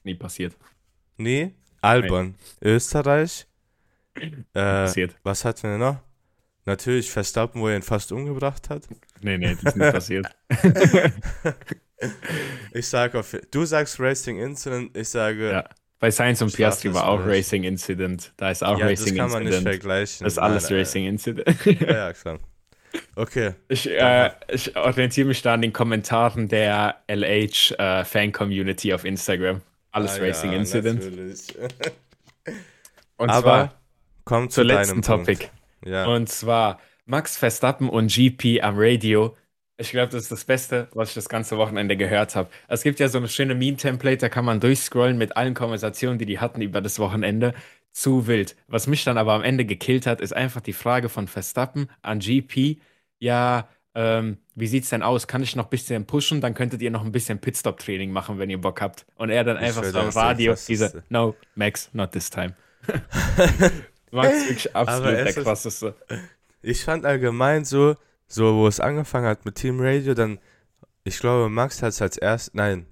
Nie 0.03 0.15
passiert. 0.15 0.57
Nee, 1.17 1.53
Albon, 1.81 2.35
Österreich. 2.61 3.45
Äh, 4.53 4.83
Passiert. 4.83 5.15
was 5.23 5.45
hatten 5.45 5.69
wir 5.69 5.77
noch? 5.77 5.97
Natürlich 6.65 7.09
Verstappen, 7.09 7.61
wo 7.61 7.69
er 7.69 7.77
ihn 7.77 7.83
fast 7.83 8.11
umgebracht 8.11 8.69
hat. 8.69 8.85
Nee, 9.21 9.37
nee, 9.37 9.55
das 9.55 9.63
ist 9.63 9.77
nicht 9.77 9.93
passiert. 9.93 10.27
Ich 12.73 12.87
sage 12.87 13.19
auf, 13.19 13.35
du 13.51 13.65
sagst 13.65 13.99
Racing 13.99 14.39
Incident, 14.39 14.95
ich 14.95 15.09
sage, 15.09 15.51
Ja. 15.51 15.69
Bei 15.99 16.11
Science 16.11 16.41
und 16.41 16.53
Piastri 16.55 16.93
war 16.93 17.07
auch. 17.09 17.25
Racing 17.25 17.63
Incident. 17.63 18.33
Da 18.37 18.51
ist 18.51 18.63
auch 18.63 18.79
ja, 18.79 18.85
Racing 18.85 19.07
das 19.07 19.17
kann 19.17 19.31
man 19.31 19.43
nicht 19.43 19.53
Incident. 19.53 19.75
vergleichen. 19.75 20.23
Das 20.23 20.33
ist 20.33 20.37
alles 20.39 20.63
Nein, 20.63 20.71
nein, 20.73 20.79
Racing 20.79 21.05
Incident. 21.05 21.65
Ja, 21.65 21.91
ja, 21.93 22.13
klar. 22.13 22.39
Okay, 23.15 23.53
Ich, 23.67 23.89
äh, 23.89 24.31
ich 24.47 24.75
orientiere 24.75 25.27
mich 25.27 25.41
da 25.41 25.53
an 25.53 25.61
den 25.61 25.73
Kommentaren 25.73 26.47
der 26.47 27.03
LH 27.07 27.71
äh, 27.77 28.05
Fan-Community 28.05 28.93
auf 28.93 29.05
Instagram. 29.05 29.61
Alles 29.91 30.17
Ah, 30.17 30.23
Racing 30.23 30.51
ja, 30.51 30.57
Incident. 30.57 31.03
natürlich. 31.03 31.55
Und 33.17 33.29
Aber 33.29 33.41
zwar 33.41 33.81
komm 34.25 34.49
zur 34.49 34.63
zu 34.63 34.67
letzten 34.67 35.01
Topic. 35.01 35.47
Ja. 35.85 36.05
Und 36.05 36.29
zwar 36.29 36.79
Max 37.05 37.37
Verstappen 37.37 37.89
und 37.89 38.11
GP 38.11 38.61
am 38.61 38.75
Radio. 38.77 39.35
Ich 39.77 39.91
glaube, 39.91 40.11
das 40.11 40.23
ist 40.23 40.31
das 40.31 40.43
Beste, 40.45 40.89
was 40.93 41.09
ich 41.09 41.15
das 41.15 41.29
ganze 41.29 41.57
Wochenende 41.57 41.95
gehört 41.97 42.35
habe. 42.35 42.49
Es 42.67 42.83
gibt 42.83 42.99
ja 42.99 43.07
so 43.07 43.17
eine 43.17 43.29
schöne 43.29 43.55
Meme-Template, 43.55 44.17
da 44.17 44.29
kann 44.29 44.43
man 44.45 44.59
durchscrollen 44.59 45.17
mit 45.17 45.37
allen 45.37 45.53
Konversationen, 45.53 46.19
die 46.19 46.25
die 46.25 46.39
hatten 46.39 46.61
über 46.61 46.81
das 46.81 46.99
Wochenende. 46.99 47.53
Zu 47.91 48.27
wild. 48.27 48.55
Was 48.67 48.87
mich 48.87 49.03
dann 49.03 49.17
aber 49.17 49.33
am 49.33 49.43
Ende 49.43 49.65
gekillt 49.65 50.05
hat, 50.05 50.21
ist 50.21 50.33
einfach 50.33 50.61
die 50.61 50.73
Frage 50.73 51.09
von 51.09 51.27
Verstappen 51.27 51.89
an 52.01 52.19
GP. 52.19 52.77
Ja, 53.19 53.67
ähm, 53.95 54.37
wie 54.55 54.67
sieht's 54.67 54.89
denn 54.89 55.03
aus? 55.03 55.27
Kann 55.27 55.41
ich 55.43 55.55
noch 55.55 55.65
ein 55.65 55.69
bisschen 55.69 56.05
pushen? 56.05 56.41
Dann 56.41 56.53
könntet 56.53 56.81
ihr 56.81 56.91
noch 56.91 57.03
ein 57.03 57.11
bisschen 57.11 57.39
Pitstop-Training 57.39 58.11
machen, 58.11 58.37
wenn 58.37 58.49
ihr 58.49 58.61
Bock 58.61 58.81
habt. 58.81 59.05
Und 59.15 59.29
er 59.29 59.43
dann 59.43 59.57
Ich 59.57 59.63
einfach 59.63 59.83
so 59.83 59.99
am 59.99 60.09
Radio 60.09 60.55
diese 60.67 61.03
No, 61.09 61.35
Max, 61.55 61.89
not 61.93 62.11
this 62.11 62.29
time. 62.29 62.55
Max 64.11 64.47
wirklich 64.47 64.75
absolut 64.75 65.11
der 65.11 65.33
krasseste. 65.33 65.95
Ich 66.61 66.83
fand 66.83 67.05
allgemein 67.05 67.65
so, 67.65 67.95
so 68.27 68.55
wo 68.55 68.67
es 68.67 68.79
angefangen 68.79 69.27
hat 69.27 69.45
mit 69.45 69.55
Team 69.55 69.79
Radio, 69.79 70.13
dann, 70.13 70.39
ich 71.03 71.19
glaube, 71.19 71.49
Max 71.49 71.81
hat 71.81 71.89
es 71.89 72.01
als 72.01 72.17
erst, 72.17 72.55
nein, 72.55 72.85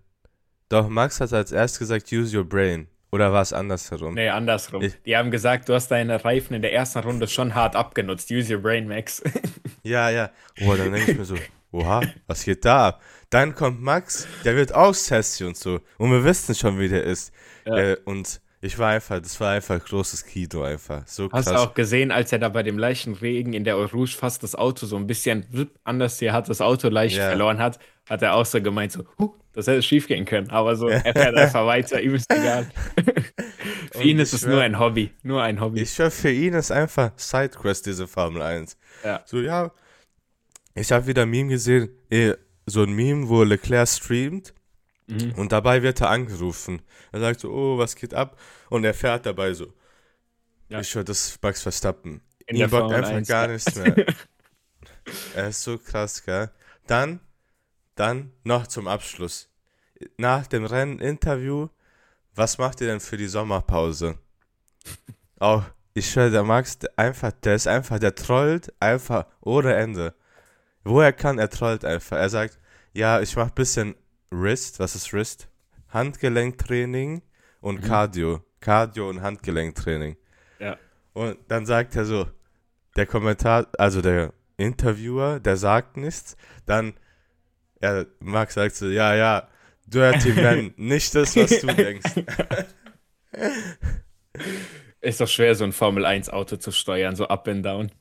doch, 0.70 0.90
Max 0.90 1.22
hat 1.22 1.32
als 1.34 1.52
erst 1.52 1.80
gesagt, 1.80 2.12
use 2.12 2.38
your 2.38 2.44
brain. 2.44 2.88
Oder 3.12 3.32
war 3.32 3.42
es 3.42 3.54
andersherum? 3.54 4.16
Nee, 4.16 4.30
andersrum. 4.30 4.82
Ich- 4.82 5.02
die 5.06 5.16
haben 5.16 5.32
gesagt, 5.32 5.70
du 5.70 5.74
hast 5.74 5.90
deine 5.90 6.24
Reifen 6.26 6.54
in 6.56 6.62
der 6.62 6.74
ersten 6.74 7.00
Runde 7.00 7.28
schon 7.28 7.56
hart 7.56 7.76
abgenutzt. 7.76 8.30
Use 8.32 8.54
your 8.54 8.62
brain, 8.62 8.88
Max. 8.88 9.22
Ja, 9.84 10.10
ja. 10.10 10.32
Oh, 10.66 10.74
dann 10.76 10.92
denke 10.92 11.12
ich 11.14 11.18
mir 11.18 11.24
so, 11.24 11.36
oha, 11.72 12.02
was 12.26 12.44
geht 12.44 12.66
da 12.66 12.90
ab? 12.90 13.02
Dann 13.30 13.56
kommt 13.56 13.82
Max, 13.82 14.28
der 14.44 14.58
wird 14.58 14.76
auch 14.76 14.94
sassy 14.94 15.46
und 15.46 15.56
so. 15.56 15.80
Und 15.98 16.12
wir 16.12 16.26
wissen 16.26 16.54
schon, 16.56 16.78
wie 16.78 16.90
der 16.90 17.04
ist. 17.06 17.32
Ja. 17.66 17.78
Äh, 17.78 17.98
und 18.04 18.42
ich 18.60 18.78
war 18.80 18.90
einfach, 18.90 19.22
das 19.22 19.40
war 19.40 19.52
einfach 19.54 19.82
großes 19.86 20.26
Kino 20.26 20.64
einfach. 20.64 21.08
So. 21.08 21.30
Hast 21.32 21.50
du 21.50 21.56
auch 21.56 21.74
gesehen, 21.74 22.12
als 22.12 22.34
er 22.34 22.40
da 22.40 22.50
bei 22.50 22.64
dem 22.64 22.78
leichten 22.78 23.14
Regen 23.14 23.54
in 23.54 23.64
der 23.64 23.78
Eau 23.78 23.86
Rouge 23.86 24.12
fast 24.18 24.44
das 24.44 24.56
Auto 24.56 24.86
so 24.88 24.98
ein 24.98 25.08
bisschen 25.08 25.46
anders 25.86 26.20
hier 26.20 26.34
hat, 26.34 26.50
das 26.50 26.60
Auto 26.60 26.90
leicht 26.90 27.16
Ja. 27.16 27.28
verloren 27.30 27.60
hat, 27.60 27.80
hat 28.10 28.22
er 28.24 28.34
auch 28.34 28.46
so 28.46 28.62
gemeint, 28.62 28.92
so, 28.92 29.06
huh, 29.20 29.34
das 29.58 29.66
hätte 29.66 29.82
schief 29.82 30.08
gehen 30.08 30.26
können. 30.26 30.52
Aber 30.52 30.76
so, 30.76 30.88
er 30.88 31.02
fährt 31.02 31.36
einfach 31.36 31.66
weiter, 31.66 32.00
ihm 32.00 32.14
ist 32.14 32.32
egal. 32.32 32.70
Für 33.92 34.04
ihn 34.04 34.20
ist 34.20 34.32
es 34.32 34.46
nur 34.46 34.62
ein 34.62 34.78
Hobby. 34.78 35.10
Nur 35.24 35.42
ein 35.42 35.60
Hobby. 35.60 35.82
Ich 35.82 35.94
schwör, 35.94 36.12
für 36.12 36.32
ihn 36.32 36.54
ist 36.54 36.72
einfach 36.72 37.12
Sidequest, 37.16 37.88
diese 37.88 38.08
Formel 38.08 38.44
1. 38.44 38.78
Ja. 39.04 39.24
So, 39.26 39.40
ja. 39.42 39.72
Ich 40.76 40.92
habe 40.92 41.08
wieder 41.08 41.24
ein 41.24 41.32
Meme 41.32 41.50
gesehen, 41.50 41.90
eh, 42.12 42.34
so 42.68 42.84
ein 42.84 42.94
Meme, 42.94 43.28
wo 43.28 43.42
Leclerc 43.42 43.88
streamt 43.88 44.54
Mhm. 45.08 45.34
und 45.38 45.54
dabei 45.54 45.82
wird 45.82 46.02
er 46.02 46.10
angerufen. 46.10 46.82
Er 47.12 47.22
sagt 47.22 47.40
so, 47.40 47.50
oh, 47.50 47.78
was 47.78 47.96
geht 47.96 48.14
ab? 48.14 48.38
Und 48.70 48.84
er 48.84 48.94
fährt 48.94 49.26
dabei 49.26 49.54
so. 49.54 49.74
Ja. 50.70 50.82
Ich 50.82 50.90
schwör, 50.90 51.04
das 51.04 51.30
ist 51.30 51.42
Max 51.42 51.64
Verstappen. 51.64 52.22
In 52.46 52.58
der 52.58 52.68
bockt 52.68 52.94
einfach 52.94 53.12
1, 53.12 53.28
gar 53.28 53.48
ja. 53.48 53.54
nichts 53.54 53.74
mehr. 53.76 53.96
er 55.36 55.48
ist 55.48 55.64
so 55.64 55.78
krass, 55.78 56.24
gell? 56.24 56.52
Dann, 56.86 57.22
dann 58.00 58.32
noch 58.44 58.68
zum 58.68 58.88
Abschluss. 58.88 59.50
Nach 60.18 60.46
dem 60.48 60.66
Rennen 60.66 61.00
Interview, 61.00 61.68
was 62.36 62.58
macht 62.58 62.82
ihr 62.82 62.88
denn 62.88 63.00
für 63.00 63.18
die 63.18 63.28
Sommerpause? 63.28 64.18
Auch, 65.40 65.64
ich 65.94 66.10
schwör, 66.10 66.30
der 66.30 66.44
Max, 66.44 66.80
der 66.80 66.92
einfach, 66.96 67.32
der 67.32 67.56
ist 67.56 67.68
einfach, 67.68 68.00
der 68.00 68.16
trollt 68.16 68.74
einfach 68.80 69.26
ohne 69.42 69.74
Ende. 69.74 70.14
Wo 70.84 71.02
er 71.02 71.14
kann, 71.14 71.40
er 71.40 71.50
trollt 71.50 71.84
einfach. 71.84 72.18
Er 72.18 72.30
sagt, 72.30 72.60
ja, 72.94 73.20
ich 73.22 73.36
mach 73.36 73.50
bisschen 73.50 73.96
Wrist, 74.30 74.80
was 74.80 74.96
ist 74.96 75.12
Wrist? 75.14 75.48
Handgelenktraining 75.90 77.22
und 77.62 77.82
Mhm. 77.82 77.88
Cardio. 77.88 78.44
Cardio 78.60 79.10
und 79.10 79.22
Handgelenktraining. 79.22 80.18
Ja. 80.60 80.78
Und 81.14 81.38
dann 81.48 81.66
sagt 81.66 81.96
er 81.96 82.06
so, 82.06 82.28
der 82.96 83.06
Kommentar, 83.06 83.68
also 83.78 84.02
der 84.02 84.34
Interviewer, 84.58 85.40
der 85.40 85.58
sagt 85.58 85.98
nichts, 85.98 86.36
dann, 86.66 86.94
er, 87.80 88.08
Max 88.20 88.56
sagt 88.56 88.76
so, 88.76 88.88
ja, 88.90 89.16
ja, 89.16 89.48
Dirty 89.86 90.34
Man, 90.34 90.74
nicht 90.78 91.16
das, 91.16 91.36
was 91.36 91.60
du 91.60 91.68
denkst. 91.68 92.12
Ist 95.02 95.22
doch 95.22 95.28
schwer, 95.28 95.56
so 95.56 95.64
ein 95.64 95.72
Formel 95.74 96.06
1 96.06 96.30
Auto 96.30 96.58
zu 96.58 96.72
steuern, 96.72 97.16
so 97.16 97.28
up 97.28 97.48
and 97.48 97.66
down. 97.66 97.92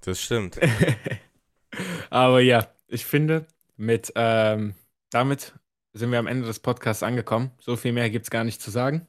Das 0.00 0.20
stimmt. 0.22 0.58
Aber 2.10 2.40
ja, 2.40 2.68
ich 2.88 3.04
finde, 3.04 3.46
mit 3.76 4.12
ähm, 4.16 4.74
damit 5.10 5.54
sind 5.92 6.10
wir 6.12 6.18
am 6.18 6.26
Ende 6.26 6.46
des 6.46 6.60
Podcasts 6.60 7.02
angekommen. 7.02 7.50
So 7.58 7.76
viel 7.76 7.92
mehr 7.92 8.10
gibt 8.10 8.26
es 8.26 8.30
gar 8.30 8.44
nicht 8.44 8.60
zu 8.60 8.70
sagen. 8.70 9.06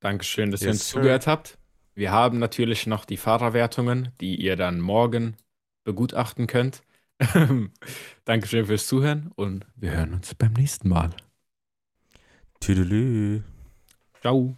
Dankeschön, 0.00 0.50
dass 0.50 0.64
ihr 0.64 0.68
Yes, 0.68 0.76
uns 0.76 0.88
sir. 0.90 1.00
zugehört 1.00 1.26
habt. 1.26 1.58
Wir 1.94 2.12
haben 2.12 2.38
natürlich 2.38 2.86
noch 2.86 3.04
die 3.04 3.16
Fahrerwertungen, 3.16 4.12
die 4.20 4.36
ihr 4.36 4.56
dann 4.56 4.80
morgen 4.80 5.36
begutachten 5.84 6.46
könnt. 6.46 6.82
Dankeschön 8.24 8.66
fürs 8.66 8.86
Zuhören 8.86 9.30
und 9.34 9.66
wir 9.76 9.92
hören 9.92 10.14
uns 10.14 10.34
beim 10.34 10.52
nächsten 10.52 10.88
Mal. 10.88 11.10
Tüdelü. 12.60 13.42
Ciao. 14.20 14.56